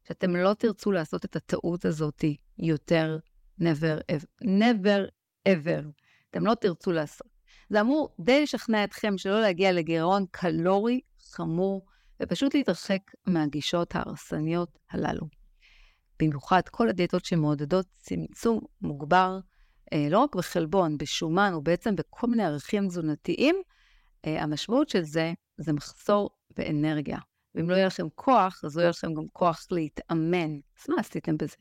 [0.08, 2.24] שאתם לא תרצו לעשות את הטעות הזאת
[2.60, 3.18] יותר
[3.62, 4.44] never ever.
[4.44, 5.10] never
[5.48, 5.86] ever.
[6.30, 7.28] אתם לא תרצו לעשות.
[7.70, 11.86] זה אמור די לשכנע אתכם שלא להגיע לגירעון קלורי חמור,
[12.22, 15.28] ופשוט להתרחק מהגישות ההרסניות הללו.
[16.20, 19.40] במיוחד כל הדיאטות שמעודדות צמצום מוגבר
[19.94, 23.56] אה, לא רק בחלבון, בשומן, ובעצם בכל מיני ערכים תזונתיים,
[24.26, 27.18] אה, המשמעות של זה, זה מחסור באנרגיה.
[27.58, 30.54] ואם לא יהיה לכם כוח, אז לא יהיה לכם גם כוח להתאמן.
[30.56, 31.56] אז מה עשיתם בזה?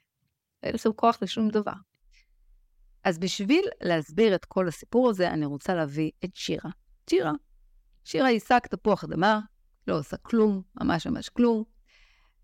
[0.63, 1.73] לא יהיה לכם כוח לשום דבר.
[3.05, 6.71] אז בשביל להסביר את כל הסיפור הזה, אני רוצה להביא את שירה.
[7.11, 7.33] שירה.
[8.05, 9.41] שירה היא שק תפוח אדמה,
[9.87, 11.65] לא עושה כלום, ממש ממש כלום.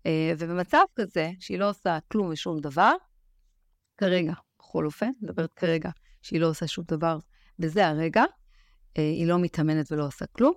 [0.05, 2.93] אה, ובמצב כזה, שהיא לא עושה כלום ושום דבר,
[3.97, 5.89] כרגע, בכל אופן, מדברת כרגע
[6.21, 7.17] שהיא לא עושה שום דבר
[7.59, 8.23] בזה הרגע,
[8.97, 10.53] אה, היא לא מתאמנת ולא עושה כלום.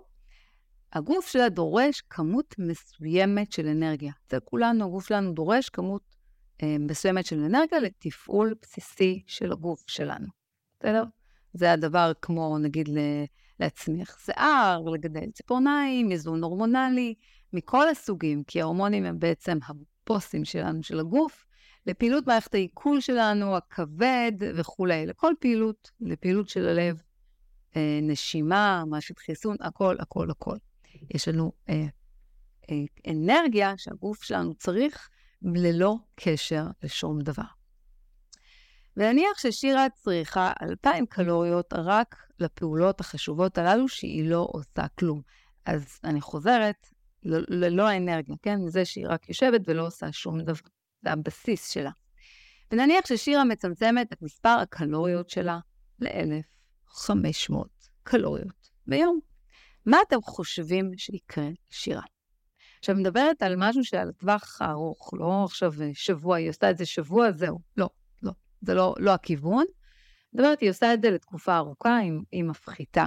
[0.97, 4.13] הגוף שלה דורש כמות מסוימת של אנרגיה.
[4.31, 6.03] זה כולנו, הגוף שלנו דורש כמות
[6.63, 10.27] אה, מסוימת של אנרגיה לתפעול בסיסי של הגוף שלנו.
[10.81, 11.05] בסדר?
[11.53, 12.89] זה הדבר כמו, נגיד,
[13.61, 17.15] להצמיח שיער, לגדל ציפורניים, איזון הורמונלי,
[17.53, 21.47] מכל הסוגים, כי ההורמונים הם בעצם הבוסים שלנו, של הגוף,
[21.87, 27.03] לפעילות מערכת העיכול שלנו, הכבד וכולי, לכל פעילות, לפעילות של הלב,
[27.77, 30.57] אה, נשימה, מערכת חיסון, הכל, הכל, הכל.
[31.11, 31.85] יש לנו אה,
[32.71, 35.09] אה, אנרגיה שהגוף שלנו צריך
[35.43, 37.43] ללא קשר לשום דבר.
[38.97, 45.23] ונניח ששירה צריכה 2,000 קלוריות רק לפעולות החשובות הללו שהיא לא עושה כלום.
[45.67, 46.87] אז אני חוזרת
[47.49, 48.59] ללא האנרגיה, כן?
[48.61, 50.69] מזה שהיא רק יושבת ולא עושה שום דבר.
[51.03, 51.91] זה הבסיס שלה.
[52.71, 55.59] ונניח ששירה מצמצמת את מספר הקלוריות שלה
[56.01, 57.55] ל-1,500
[58.03, 59.21] קלוריות ביום.
[59.87, 62.03] מה אתם חושבים שיקרה לשירה?
[62.79, 67.33] עכשיו, מדברת על משהו שעל הטווח הארוך, לא עכשיו שבוע, היא עושה את זה שבוע,
[67.33, 67.59] זהו.
[67.77, 67.89] לא,
[68.23, 68.33] לא.
[68.61, 69.65] זה לא, לא הכיוון.
[70.33, 71.99] מדברת, היא עושה את זה לתקופה ארוכה,
[72.33, 73.07] היא, מפחיתה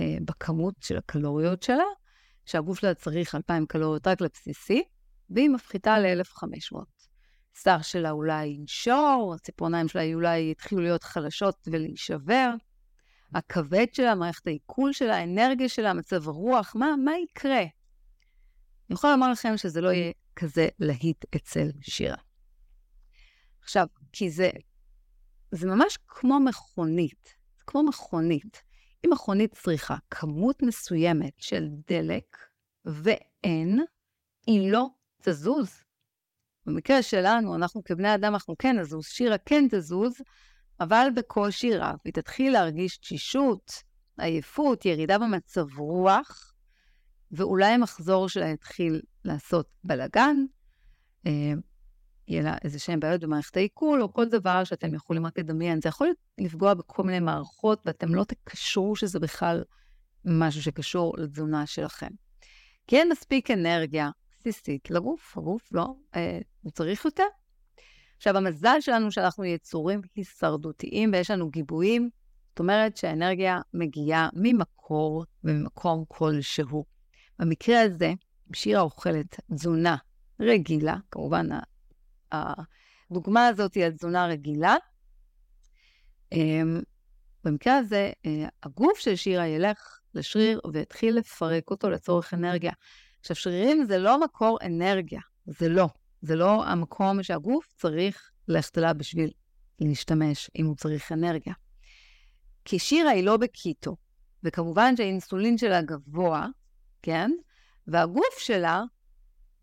[0.00, 1.84] אה, בכמות של הקלוריות שלה,
[2.44, 4.82] שהגוף שלה צריך 2,000 קלוריות רק לבסיסי,
[5.30, 6.78] והיא מפחיתה ל-1,500.
[7.56, 12.50] השיער שלה אולי ינשור, הציפורניים שלה אולי יתחילו להיות חלשות ולהישבר.
[13.34, 17.60] הכבד שלה, מערכת העיכול שלה, האנרגיה שלה, מצב הרוח, מה, מה יקרה?
[17.60, 22.16] אני יכולה לומר לכם שזה לא יהיה כזה להיט אצל שירה.
[23.62, 24.50] עכשיו, כי זה,
[25.50, 28.62] זה ממש כמו מכונית, זה כמו מכונית.
[29.04, 32.36] אם מכונית צריכה כמות מסוימת של דלק
[32.84, 33.80] ואין,
[34.46, 34.86] היא לא
[35.22, 35.70] תזוז.
[36.66, 40.12] במקרה שלנו, אנחנו כבני אדם, אנחנו כן נזוז, שירה כן תזוז,
[40.80, 41.96] אבל בקושי רב.
[42.04, 43.82] היא תתחיל להרגיש תשישות,
[44.18, 46.54] עייפות, ירידה במצב רוח,
[47.32, 50.36] ואולי המחזור שלה יתחיל לעשות בלאגן,
[51.26, 51.52] אה,
[52.28, 55.80] יהיה לה איזה שהן בעיות במערכת העיכול, או כל דבר שאתם יכולים רק לדמיין.
[55.80, 56.08] זה יכול
[56.38, 59.64] לפגוע בכל מיני מערכות, ואתם לא תקשרו שזה בכלל
[60.24, 62.10] משהו שקשור לתזונה שלכם.
[62.86, 65.86] כי אין מספיק אנרגיה בסיסית לגוף, הגוף לא,
[66.16, 67.24] אה, הוא צריך יותר.
[68.16, 72.10] עכשיו, המזל שלנו שאנחנו יצורים הישרדותיים ויש לנו גיבויים,
[72.48, 76.84] זאת אומרת שהאנרגיה מגיעה ממקור וממקום כלשהו.
[77.38, 78.12] במקרה הזה,
[78.54, 79.96] שירה אוכלת תזונה
[80.40, 81.46] רגילה, כמובן
[82.32, 84.76] הדוגמה הזאת היא התזונה רגילה,
[86.32, 86.80] אמ,
[87.44, 92.72] במקרה הזה, אה, הגוף של שירה ילך לשריר ויתחיל לפרק אותו לצורך אנרגיה.
[93.20, 95.88] עכשיו, שרירים זה לא מקור אנרגיה, זה לא.
[96.22, 99.30] זה לא המקום שהגוף צריך ללכת אליו בשביל
[99.80, 101.54] להשתמש, אם הוא צריך אנרגיה.
[102.64, 103.96] כי שירה היא לא בקיטו,
[104.42, 106.46] וכמובן שהאינסולין שלה גבוה,
[107.02, 107.30] כן?
[107.86, 108.82] והגוף שלה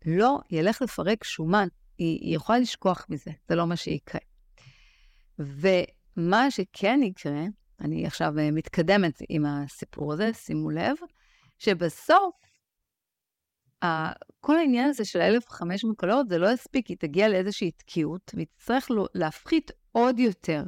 [0.06, 1.68] לא ילך לפרק שומן.
[1.98, 4.20] היא, היא יכולה לשכוח מזה, זה לא מה שיקרה.
[5.38, 7.44] ומה שכן יקרה,
[7.80, 10.96] אני עכשיו מתקדמת עם הסיפור הזה, שימו לב,
[11.58, 12.34] שבסוף,
[14.40, 18.88] כל העניין הזה של 1,500 קלוריות, זה לא יספיק, היא תגיע לאיזושהי תקיעות, והיא תצטרך
[19.14, 20.64] להפחית עוד יותר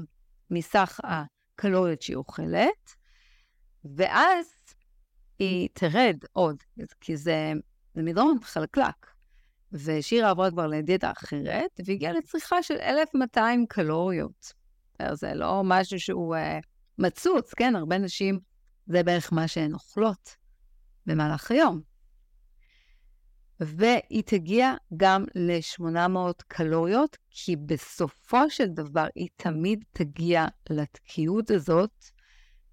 [0.50, 2.94] מסך הקלוריות שהיא אוכלת,
[3.84, 4.46] ואז
[5.38, 6.56] היא תרד עוד,
[7.00, 7.52] כי זה,
[7.94, 9.06] זה מדרון חלקלק.
[9.72, 14.52] ושירה עברה כבר לדיאטה אחרת, והגיעה לצריכה של 1,200 קלוריות.
[15.12, 16.38] זה לא משהו שהוא uh,
[16.98, 17.76] מצוץ, כן?
[17.76, 18.38] הרבה נשים,
[18.86, 20.36] זה בערך מה שהן אוכלות
[21.06, 21.95] במהלך היום.
[23.60, 32.04] והיא תגיע גם ל-800 קלוריות, כי בסופו של דבר היא תמיד תגיע לתקיעות הזאת,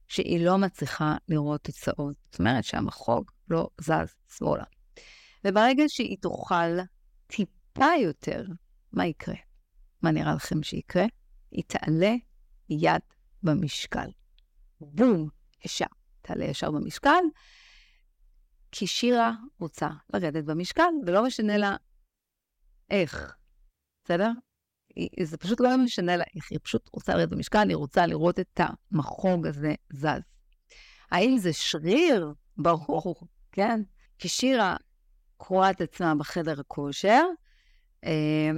[0.07, 2.15] שהיא לא מצליחה לראות תוצאות.
[2.31, 4.63] זאת אומרת שהמחוג לא זז שמאלה.
[5.45, 6.79] וברגע שהיא תאכל
[7.27, 8.45] טיפה יותר,
[8.91, 9.35] מה יקרה?
[10.01, 11.05] מה נראה לכם שיקרה?
[11.51, 12.13] היא תעלה
[12.69, 13.01] יד
[13.43, 14.09] במשקל.
[14.81, 15.29] בום,
[15.65, 15.85] ישר.
[16.21, 17.23] תעלה ישר במשקל,
[18.75, 21.75] כי שירה רוצה לרדת במשקל, ולא משנה לה
[22.89, 23.36] איך,
[24.03, 24.29] בסדר?
[25.23, 28.59] זה פשוט לא משנה לה איך, היא פשוט רוצה לרדת במשקל, היא רוצה לראות את
[28.59, 30.21] המחוג הזה זז.
[31.12, 32.33] האם זה שריר?
[32.57, 33.15] ברור,
[33.51, 33.81] כן?
[34.19, 34.75] כי שירה
[35.38, 37.23] קרואה את עצמה בחדר הכושר,
[38.05, 38.51] אה,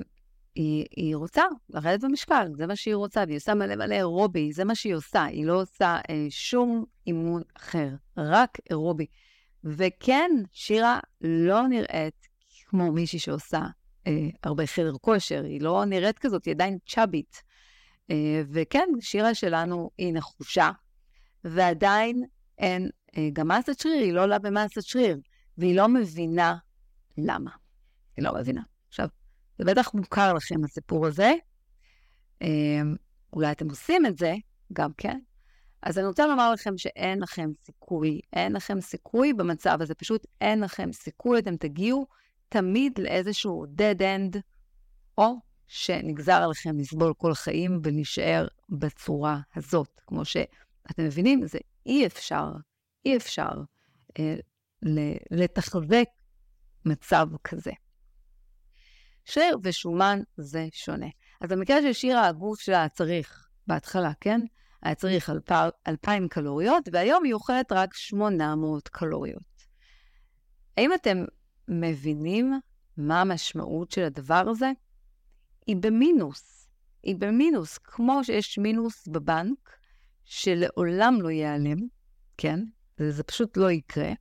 [0.56, 4.64] היא, היא רוצה לרדת במשקל, זה מה שהיא רוצה, והיא עושה מלא מלא אירובי, זה
[4.64, 9.06] מה שהיא עושה, היא לא עושה אה, שום אימון אחר, רק אירובי.
[9.66, 12.28] וכן, שירה לא נראית
[12.66, 13.62] כמו מישהי שעושה
[14.08, 17.44] אה, הרבה חדר כושר, היא לא נראית כזאת, היא עדיין צ'אבית.
[18.12, 20.72] אה, וכן, שירה שלנו היא נחושה,
[21.44, 22.24] ועדיין
[22.58, 25.18] אין, אה, גם מסת שריר, היא לא עולה במסת שריר,
[25.58, 26.56] והיא לא מבינה
[27.18, 27.52] למה.
[28.18, 28.62] היא לא מבינה.
[28.88, 29.08] עכשיו,
[29.60, 31.34] זה בטח מוכר לכם הסיפור הזה.
[32.42, 32.82] אה,
[33.34, 34.36] אולי אתם עושים את זה,
[34.74, 35.20] גם כן.
[35.86, 40.60] אז אני רוצה לומר לכם שאין לכם סיכוי, אין לכם סיכוי במצב הזה, פשוט אין
[40.60, 42.08] לכם סיכוי, אתם תגיעו
[42.50, 44.40] תמיד לאיזשהו dead end,
[45.18, 45.34] או
[45.68, 50.02] שנגזר עליכם לסבול כל חיים ולהישאר בצורה הזאת.
[50.08, 52.52] כמו שאתם מבינים, זה אי אפשר,
[53.06, 53.52] אי אפשר
[54.20, 54.36] אה,
[55.32, 56.08] לתחזק
[56.86, 57.72] מצב כזה.
[59.26, 61.08] שריר ושומן זה שונה.
[61.42, 64.42] אז במקרה של שירה, הגוף שלה צריך, בהתחלה, כן?
[64.86, 65.30] היה צריך
[65.88, 69.44] 2,000 קלוריות, והיום היא אוכלת רק 800 קלוריות.
[70.78, 71.26] האם אתם
[71.68, 72.54] מבינים
[72.98, 74.72] מה המשמעות של הדבר הזה?
[75.68, 76.70] היא במינוס.
[77.04, 79.70] היא במינוס, כמו שיש מינוס בבנק,
[80.26, 81.78] שלעולם לא ייעלם,
[82.38, 82.60] כן?
[82.98, 84.12] זה, פשוט לא יקרה.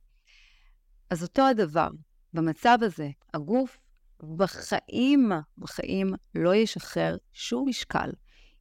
[1.09, 1.89] אז אותו הדבר,
[2.33, 3.77] במצב הזה, הגוף
[4.37, 8.09] בחיים, בחיים לא ישחרר שום משקל.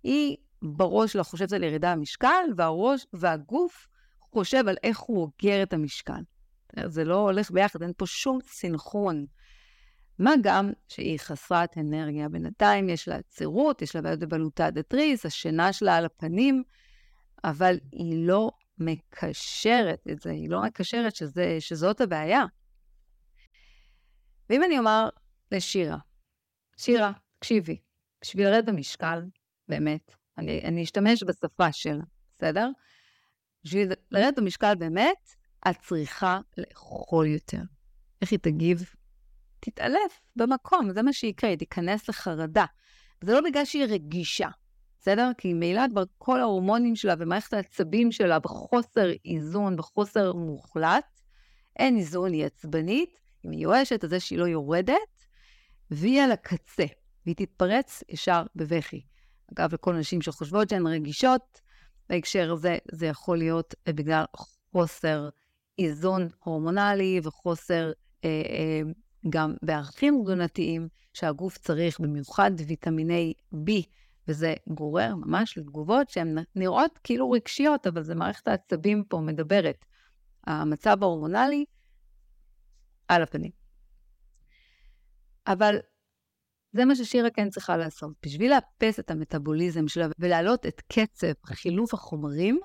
[0.02, 3.86] היא בראש שלה חושבת על ירידה במשקל, והראש, והגוף
[4.32, 6.22] חושב על איך הוא אוגר את המשקל.
[6.86, 9.26] זה לא הולך ביחד, אין פה שום סינכרון.
[10.18, 12.28] מה גם שהיא חסרת אנרגיה.
[12.28, 16.62] בינתיים יש לה צירות, יש לה בעיות בבלוטה דתריס, השינה שלה על הפנים,
[17.44, 22.44] אבל היא לא מקשרת את זה, היא לא מקשרת שזה, שזאת הבעיה.
[24.50, 25.08] ואם אני אומר
[25.52, 25.96] לשירה,
[26.76, 27.78] שירה, תקשיבי,
[28.22, 29.22] בשביל לרדת במשקל,
[29.68, 32.04] באמת, אני, אני אשתמש בשפה שלה,
[32.36, 32.68] בסדר?
[33.64, 35.34] בשביל לרדת במשקל באמת,
[35.68, 37.60] את צריכה לאכול יותר.
[38.22, 38.84] איך היא תגיב?
[39.60, 42.64] תתעלף במקום, זה מה שיקרה, היא תיכנס לחרדה.
[43.24, 44.48] זה לא בגלל שהיא רגישה,
[45.00, 45.30] בסדר?
[45.38, 51.20] כי ממילא כבר כל ההורמונים שלה ומערכת העצבים שלה בחוסר איזון, בחוסר מוחלט.
[51.78, 55.26] אין איזון, היא עצבנית, היא מיואשת על זה שהיא לא יורדת,
[55.90, 56.84] והיא על הקצה.
[57.26, 59.00] והיא תתפרץ ישר בבכי.
[59.52, 61.60] אגב, לכל נשים שחושבות שהן רגישות,
[62.08, 64.24] בהקשר הזה זה יכול להיות בגלל
[64.72, 65.28] חוסר
[65.78, 67.92] איזון הורמונלי וחוסר
[68.24, 68.80] אה, אה,
[69.30, 73.70] גם בערכים תזונתיים שהגוף צריך, במיוחד ויטמיני B,
[74.28, 79.84] וזה גורר ממש לתגובות שהן נראות כאילו רגשיות, אבל זה מערכת העצבים פה מדברת.
[80.46, 81.64] המצב ההורמונלי
[83.08, 83.50] על הפנים.
[85.46, 85.78] אבל
[86.74, 88.12] זה מה ששירה כן צריכה לעשות.
[88.26, 92.60] בשביל לאפס את המטאבוליזם שלה ולהעלות את קצב חילוף החומרים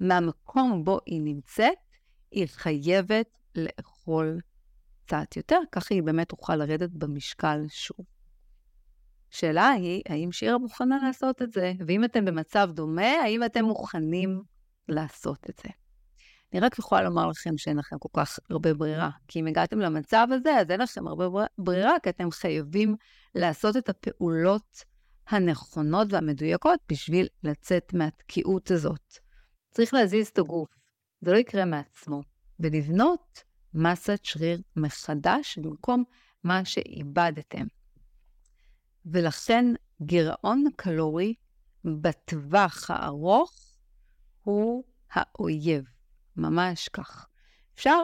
[0.00, 1.78] מהמקום בו היא נמצאת,
[2.30, 4.40] היא חייבת לאכול
[5.06, 8.06] קצת יותר, ככה היא באמת תוכל לרדת במשקל שוב.
[9.32, 11.72] השאלה היא, האם שירה מוכנה לעשות את זה?
[11.86, 14.42] ואם אתם במצב דומה, האם אתם מוכנים
[14.88, 15.79] לעשות את זה?
[16.52, 20.26] אני רק יכולה לומר לכם שאין לכם כל כך הרבה ברירה, כי אם הגעתם למצב
[20.30, 22.96] הזה, אז אין לכם הרבה ברירה, כי אתם חייבים
[23.34, 24.84] לעשות את הפעולות
[25.28, 29.14] הנכונות והמדויקות בשביל לצאת מהתקיעות הזאת.
[29.70, 30.68] צריך להזיז את הגוף,
[31.20, 32.22] זה לא יקרה מעצמו,
[32.60, 33.42] ולבנות
[33.74, 36.04] מסת שריר מחדש במקום
[36.44, 37.66] מה שאיבדתם.
[39.06, 39.64] ולכן
[40.02, 41.34] גירעון קלורי
[41.84, 43.52] בטווח הארוך
[44.42, 45.99] הוא האויב.
[46.36, 47.26] ממש כך.
[47.74, 47.98] אפשר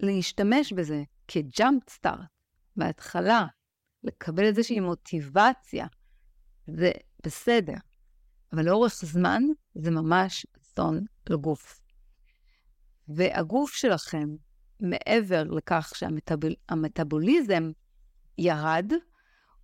[0.00, 2.28] להשתמש בזה כג'אמפ סטארט
[2.76, 3.46] בהתחלה,
[4.04, 5.86] לקבל איזושהי מוטיבציה,
[6.66, 6.90] זה
[7.26, 7.74] בסדר,
[8.52, 9.42] אבל לאורך זמן
[9.74, 11.80] זה ממש אסון לגוף.
[13.08, 14.28] והגוף שלכם,
[14.80, 17.70] מעבר לכך שהמטאבוליזם
[18.38, 18.92] ירד,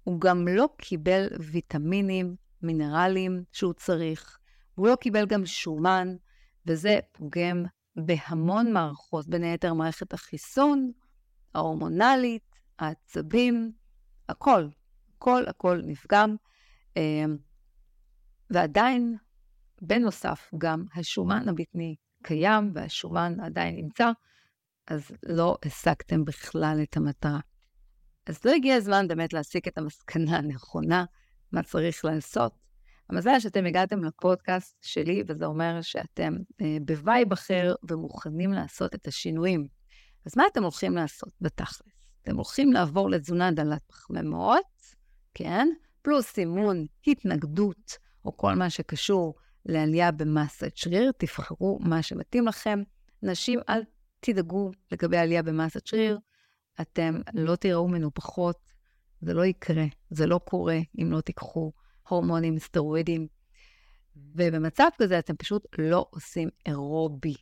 [0.05, 4.39] הוא גם לא קיבל ויטמינים, מינרלים שהוא צריך,
[4.75, 6.17] הוא לא קיבל גם שומן,
[6.67, 7.65] וזה פוגם
[7.97, 10.93] בהמון מערכות, בין היתר מערכת החיסון,
[11.55, 12.43] ההורמונלית,
[12.79, 13.73] העצבים,
[14.29, 14.69] הכל,
[15.17, 16.37] הכל הכל נפגם.
[16.97, 17.37] אמ,
[18.51, 19.17] ועדיין,
[19.83, 24.11] בנוסף, גם השומן הבטני קיים והשומן עדיין נמצא,
[24.87, 27.41] אז לא השגתם בכלל את המטרה.
[28.27, 31.05] אז לא הגיע הזמן באמת להסיק את המסקנה הנכונה,
[31.53, 32.64] מה צריך לעשות.
[33.11, 39.07] המזל שאתם הגעתם לפודקאסט שלי, וזה אומר שאתם אה, ב vibe אחר ומוכנים לעשות את
[39.07, 39.67] השינויים.
[40.27, 41.83] אז מה אתם הולכים לעשות בתכלס?
[42.23, 44.65] אתם הולכים לעבור לתזונה דלת פחמימות,
[45.35, 45.69] כן?
[46.03, 49.35] פלוס סימון התנגדות, או כל מה שקשור
[49.67, 52.83] לעלייה במסת שריר, תבחרו מה שמתאים לכם.
[53.23, 53.83] נשים, אל
[54.21, 56.19] תדאגו לגבי עלייה במסת שריר,
[56.81, 58.57] אתם לא תיראו מנופחות,
[59.21, 61.73] זה לא יקרה, זה לא קורה אם לא תיקחו
[62.09, 63.27] הורמונים, סטרואידים.
[64.17, 67.35] ובמצב כזה אתם פשוט לא עושים אירובי.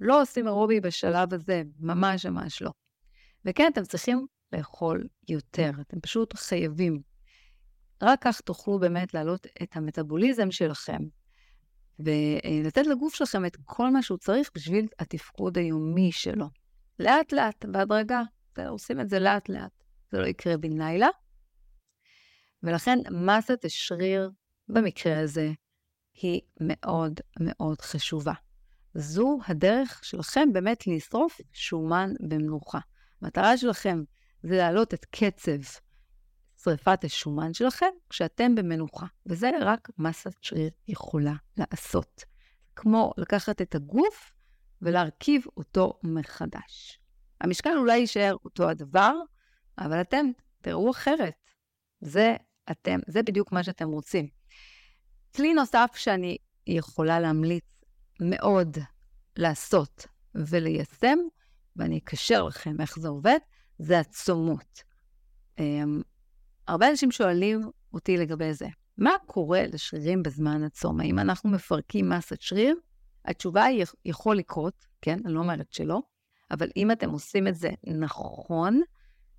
[0.00, 2.70] לא עושים אירובי בשלב הזה, ממש ממש לא.
[3.44, 7.02] וכן, אתם צריכים לאכול יותר, אתם פשוט חייבים.
[8.02, 11.02] רק כך תוכלו באמת להעלות את המטאבוליזם שלכם,
[11.98, 16.46] ולתת לגוף שלכם את כל מה שהוא צריך בשביל התפקוד היומי שלו.
[16.98, 18.22] לאט-לאט, בהדרגה.
[18.68, 19.84] עושים את זה לאט-לאט.
[20.12, 21.08] זה לא יקרה בן לילה.
[22.62, 24.30] ולכן מסת השריר
[24.68, 25.52] במקרה הזה
[26.14, 28.32] היא מאוד מאוד חשובה.
[28.94, 32.78] זו הדרך שלכם באמת לשרוף שומן במנוחה.
[33.22, 34.02] המטרה שלכם
[34.42, 35.80] זה להעלות את קצב
[36.64, 42.24] שריפת השומן שלכם כשאתם במנוחה, וזה רק מסת שריר יכולה לעשות.
[42.76, 44.32] כמו לקחת את הגוף
[44.82, 47.00] ולהרכיב אותו מחדש.
[47.40, 49.14] המשקל אולי יישאר אותו הדבר,
[49.78, 50.26] אבל אתם
[50.60, 51.34] תראו אחרת.
[52.00, 52.36] זה
[52.70, 54.28] אתם, זה בדיוק מה שאתם רוצים.
[55.36, 57.64] כלי נוסף שאני יכולה להמליץ
[58.20, 58.78] מאוד
[59.36, 61.18] לעשות וליישם,
[61.76, 63.38] ואני אקשר לכם איך זה עובד,
[63.78, 64.82] זה הצומות.
[65.56, 65.62] Um,
[66.68, 68.66] הרבה אנשים שואלים אותי לגבי זה.
[68.98, 71.00] מה קורה לשרירים בזמן הצום?
[71.00, 72.76] האם אנחנו מפרקים מסת שריר?
[73.24, 75.18] התשובה היא יכול לקרות, כן?
[75.24, 76.00] אני לא אומרת שלא,
[76.50, 78.80] אבל אם אתם עושים את זה נכון,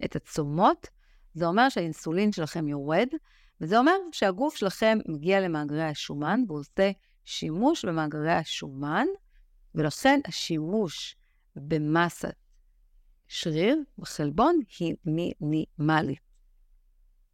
[0.06, 0.88] את הצומות,
[1.34, 3.08] זה אומר שהאינסולין שלכם יורד,
[3.62, 6.92] וזה אומר שהגוף שלכם מגיע למאגרי השומן והוא עושה
[7.26, 9.08] שימוש במאגרי השומן,
[9.76, 11.16] ולכן השימוש
[11.56, 12.36] במסת
[13.28, 16.20] שריר בחלבון היא מינימלית.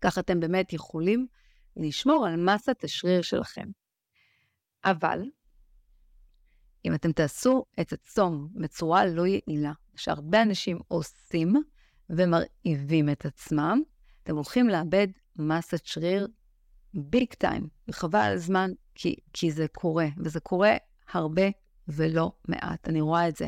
[0.02, 1.28] כך אתם באמת יכולים
[1.78, 3.70] לשמור על מסת השריר שלכם.
[4.86, 5.22] אבל
[6.86, 11.54] אם אתם תעשו את הצום בצורה לא יעילה, שהרבה אנשים עושים,
[12.10, 13.82] ומרעיבים את עצמם,
[14.24, 16.28] אתם הולכים לאבד מסת שריר
[16.94, 20.76] ביג טיים, וחבל על הזמן, כי, כי זה קורה, וזה קורה
[21.12, 21.46] הרבה
[21.88, 23.48] ולא מעט, אני רואה את זה.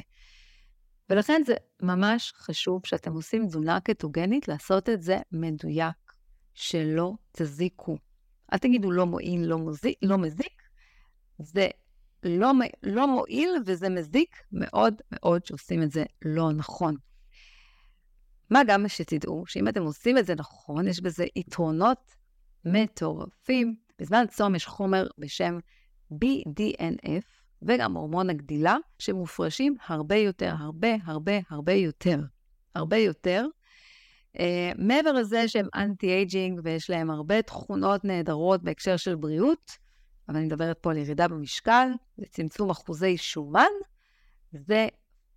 [1.09, 6.13] ולכן זה ממש חשוב שאתם עושים תזונה קטוגנית, לעשות את זה מדויק,
[6.53, 7.97] שלא תזיקו.
[8.53, 10.61] אל תגידו לא מועיל, לא, מוזיק, לא מזיק,
[11.39, 11.67] זה
[12.23, 12.51] לא,
[12.83, 16.95] לא מועיל וזה מזיק מאוד מאוד שעושים את זה לא נכון.
[18.49, 22.15] מה גם שתדעו, שאם אתם עושים את זה נכון, יש בזה יתרונות
[22.65, 23.75] מטורפים.
[23.99, 25.59] בזמן צום יש חומר בשם
[26.13, 27.25] BDNF,
[27.61, 32.19] וגם הורמון הגדילה, שמופרשים הרבה יותר, הרבה, הרבה, הרבה יותר.
[32.75, 33.45] הרבה יותר.
[34.37, 34.41] Uh,
[34.77, 39.71] מעבר לזה שהם אנטי-אייג'ינג ויש להם הרבה תכונות נהדרות בהקשר של בריאות,
[40.29, 43.71] אבל אני מדברת פה על ירידה במשקל, לצמצום אחוזי שומן,
[44.51, 44.87] זה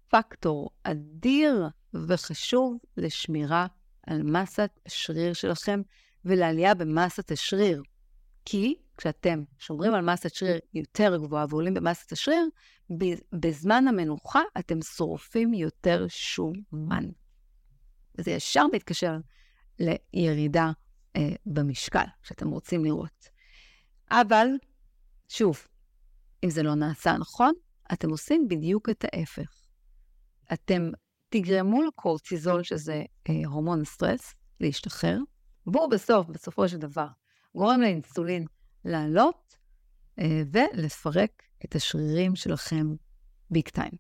[0.09, 3.67] פקטור אדיר וחשוב לשמירה
[4.07, 5.83] על מסת השריר שלכם
[6.25, 7.83] ולעלייה במסת השריר.
[8.45, 12.49] כי כשאתם שומרים על מסת שריר יותר גבוהה ועולים במסת השריר,
[13.33, 17.09] בזמן המנוחה אתם שורפים יותר שומן.
[18.19, 19.17] וזה ישר מתקשר
[19.79, 20.71] לירידה
[21.17, 23.29] אה, במשקל, שאתם רוצים לראות.
[24.11, 24.47] אבל,
[25.29, 25.67] שוב,
[26.45, 27.53] אם זה לא נעשה נכון,
[27.93, 29.63] אתם עושים בדיוק את ההפך.
[30.53, 30.91] אתם
[31.33, 35.19] תגרמו לקורטיזול, שזה אה, הורמון סטרס, להשתחרר,
[35.67, 37.07] והוא בסוף, בסופו של דבר,
[37.55, 38.47] גורם לאינסולין
[38.85, 39.57] לעלות
[40.19, 42.87] אה, ולפרק את השרירים שלכם
[43.51, 43.93] ביג טיים.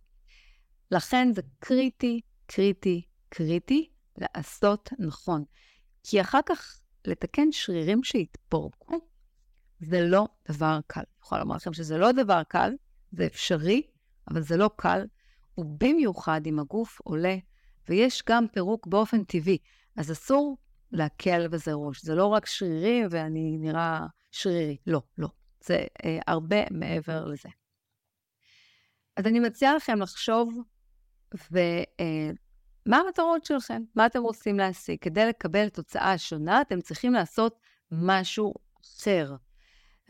[0.91, 5.45] לכן זה קריטי, קריטי, קריטי לעשות נכון.
[6.03, 8.99] כי אחר כך לתקן שרירים שהתפורקו,
[9.81, 11.01] זה לא דבר קל.
[11.01, 12.73] אני יכולה לומר לכם שזה לא דבר קל,
[13.13, 13.83] זה אפשרי,
[14.31, 15.07] אבל זה לא קל,
[15.59, 17.37] ובמיוחד אם הגוף עולה,
[17.89, 19.59] ויש גם פירוק באופן טבעי.
[19.97, 20.57] אז אסור
[20.93, 22.03] להקל בזה ראש.
[22.03, 24.77] זה לא רק שרירים ואני נראה שרירי.
[24.87, 25.29] לא, לא.
[25.65, 27.49] זה אה, הרבה מעבר לזה.
[29.17, 30.55] אז אני מציעה לכם לחשוב
[31.51, 34.99] ומה אה, המטרות שלכם, מה אתם רוצים להשיג.
[35.01, 39.35] כדי לקבל תוצאה שונה, אתם צריכים לעשות משהו אחר.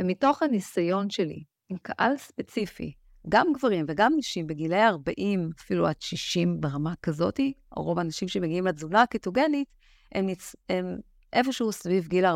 [0.01, 2.93] ומתוך הניסיון שלי עם קהל ספציפי,
[3.28, 9.02] גם גברים וגם נשים בגילי 40, אפילו עד 60 ברמה כזאת, רוב האנשים שמגיעים לתזונה
[9.02, 9.68] הקטוגנית,
[10.12, 10.56] הם, נצ...
[10.68, 10.96] הם
[11.32, 12.28] איפשהו סביב גיל 40-50,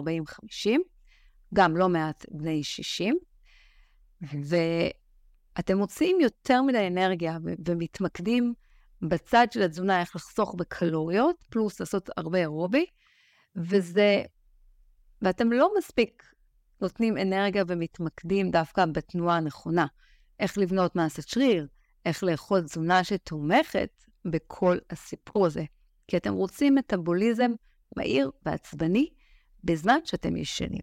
[1.55, 3.19] גם לא מעט בני 60,
[4.23, 8.55] ואתם מוציאים יותר מדי אנרגיה ומתמקדים
[9.03, 12.87] בצד של התזונה, איך לחסוך בקלוריות, פלוס לעשות הרבה אירובי,
[13.57, 14.23] וזה...
[15.23, 16.23] ואתם לא מספיק
[16.81, 19.87] נותנים אנרגיה ומתמקדים דווקא בתנועה הנכונה.
[20.41, 21.67] איך לבנות מעשת שריר,
[22.05, 25.65] איך לאכול תזונה שתומכת בכל הסיפור הזה.
[26.09, 27.51] כי אתם רוצים מטאבוליזם
[27.97, 29.11] מהיר ועצבני
[29.65, 30.83] בזמן שאתם ישנים.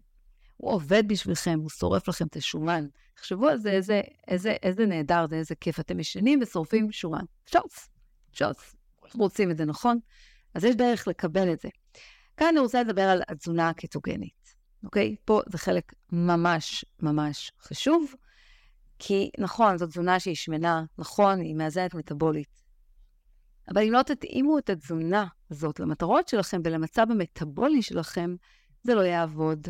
[0.56, 2.86] הוא עובד בשבילכם, הוא שורף לכם את השומן.
[3.14, 5.80] תחשבו על זה, איזה, איזה, איזה נהדר זה, איזה כיף.
[5.80, 7.24] אתם ישנים ושורפים שומן.
[7.46, 8.76] שוס.
[9.04, 9.98] אנחנו רוצים את זה, נכון?
[10.54, 11.68] אז יש דרך לקבל את זה.
[12.36, 15.16] כאן אני רוצה לדבר על התזונה הקטוגנית, אוקיי?
[15.24, 18.14] פה זה חלק ממש ממש חשוב,
[19.06, 22.62] כי נכון, זו תזונה שהיא שמנה, נכון, היא מאזנת מטבולית.
[23.68, 28.34] אבל אם לא תתאימו את התזונה הזאת למטרות שלכם ולמצב המטבולי שלכם,
[28.82, 29.68] זה לא יעבוד.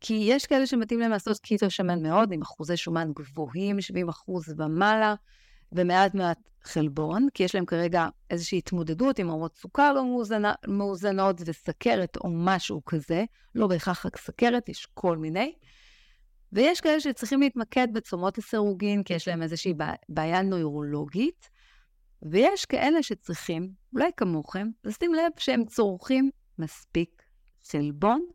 [0.00, 4.54] כי יש כאלה שמתאים להם לעשות קיטו שמן מאוד, עם אחוזי שומן גבוהים, 70 אחוז
[4.58, 5.14] ומעלה,
[5.72, 11.36] ומעט מעט חלבון, כי יש להם כרגע איזושהי התמודדות עם רמות סוכר לא מאוזנה, מאוזנות
[11.46, 15.54] וסכרת או משהו כזה, לא בהכרח רק סכרת, יש כל מיני.
[16.52, 19.74] ויש כאלה שצריכים להתמקד בצומות לסירוגין, כי יש להם איזושהי
[20.08, 21.50] בעיה נוירולוגית,
[22.22, 27.22] ויש כאלה שצריכים, אולי כמוכם, לשים לב שהם צורכים מספיק
[27.70, 28.26] חלבון,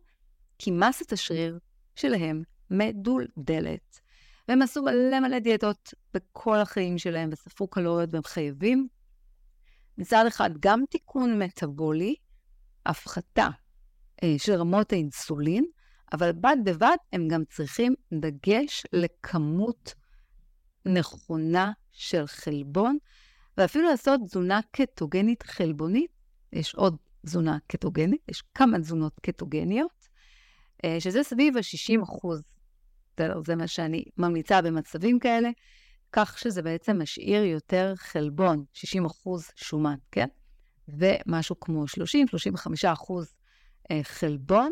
[0.57, 1.59] כי מסת השריר
[1.95, 3.99] שלהם מדולדלת.
[4.47, 8.87] והם עשו מלא מלא דיאטות בכל החיים שלהם וספרו קלוריות והם חייבים
[9.97, 12.15] מצד אחד גם תיקון מטאבולי,
[12.85, 13.47] הפחתה
[14.23, 15.65] אה, של רמות האינסולין,
[16.13, 19.93] אבל בד בבד הם גם צריכים דגש לכמות
[20.85, 22.97] נכונה של חלבון,
[23.57, 26.11] ואפילו לעשות תזונה קטוגנית חלבונית.
[26.53, 30.07] יש עוד תזונה קטוגנית, יש כמה תזונות קטוגניות,
[30.85, 32.41] אה, שזה סביב ה-60 אחוז.
[33.45, 35.49] זה מה שאני ממליצה במצבים כאלה,
[36.11, 40.27] כך שזה בעצם משאיר יותר חלבון, 60 אחוז שומן, כן?
[40.87, 43.33] ומשהו כמו 30-35 אחוז
[43.91, 44.71] אה, חלבון.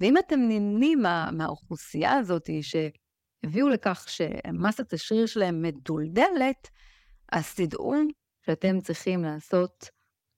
[0.00, 6.70] ואם אתם נהנים מה, מהאוכלוסייה הזאת, שהביאו לכך שמסת השריר שלהם מדולדלת,
[7.32, 7.94] אז תדעו
[8.46, 9.88] שאתם צריכים לעשות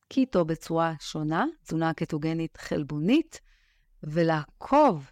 [0.08, 3.40] קיטו בצורה שונה, תזונה קטוגנית חלבונית,
[4.02, 5.10] ולעקוב,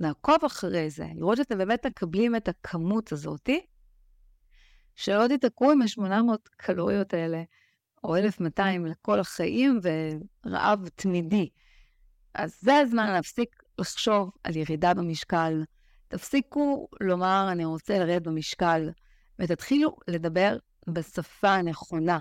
[0.00, 3.66] לעקוב אחרי זה, לראות שאתם באמת מקבלים את הכמות הזאתי,
[4.94, 7.42] שלא תתעקרו עם ה-800 קלוריות האלה,
[8.04, 9.80] או 1,200 לכל החיים,
[10.44, 11.48] ורעב תמידי.
[12.34, 15.64] אז זה הזמן להפסיק לחשוב על ירידה במשקל.
[16.08, 18.90] תפסיקו לומר, אני רוצה לרדת במשקל,
[19.38, 20.56] ותתחילו לדבר
[20.88, 22.18] בשפה הנכונה.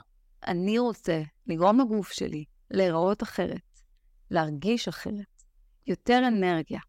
[0.48, 3.82] אני רוצה לגרום לגוף שלי להיראות אחרת,
[4.32, 5.44] להרגיש אחרת,
[5.88, 6.80] יותר אנרגיה,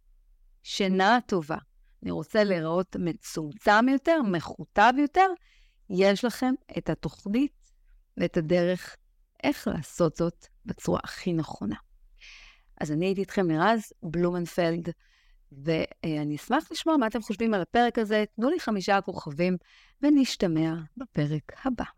[0.62, 1.59] שינה טובה.
[2.03, 5.27] אני רוצה להיראות מצומצם יותר, מכותב יותר.
[5.91, 7.73] יש לכם את התוכנית
[8.17, 8.97] ואת הדרך
[9.43, 11.77] איך לעשות זאת בצורה הכי נכונה.
[12.81, 14.89] אז אני הייתי איתכם מרז בלומנפלד,
[15.53, 18.24] ואני אשמח לשמוע מה אתם חושבים על הפרק הזה.
[18.37, 19.57] תנו לי חמישה כוכבים,
[20.03, 21.96] ונשתמע בפרק הבא.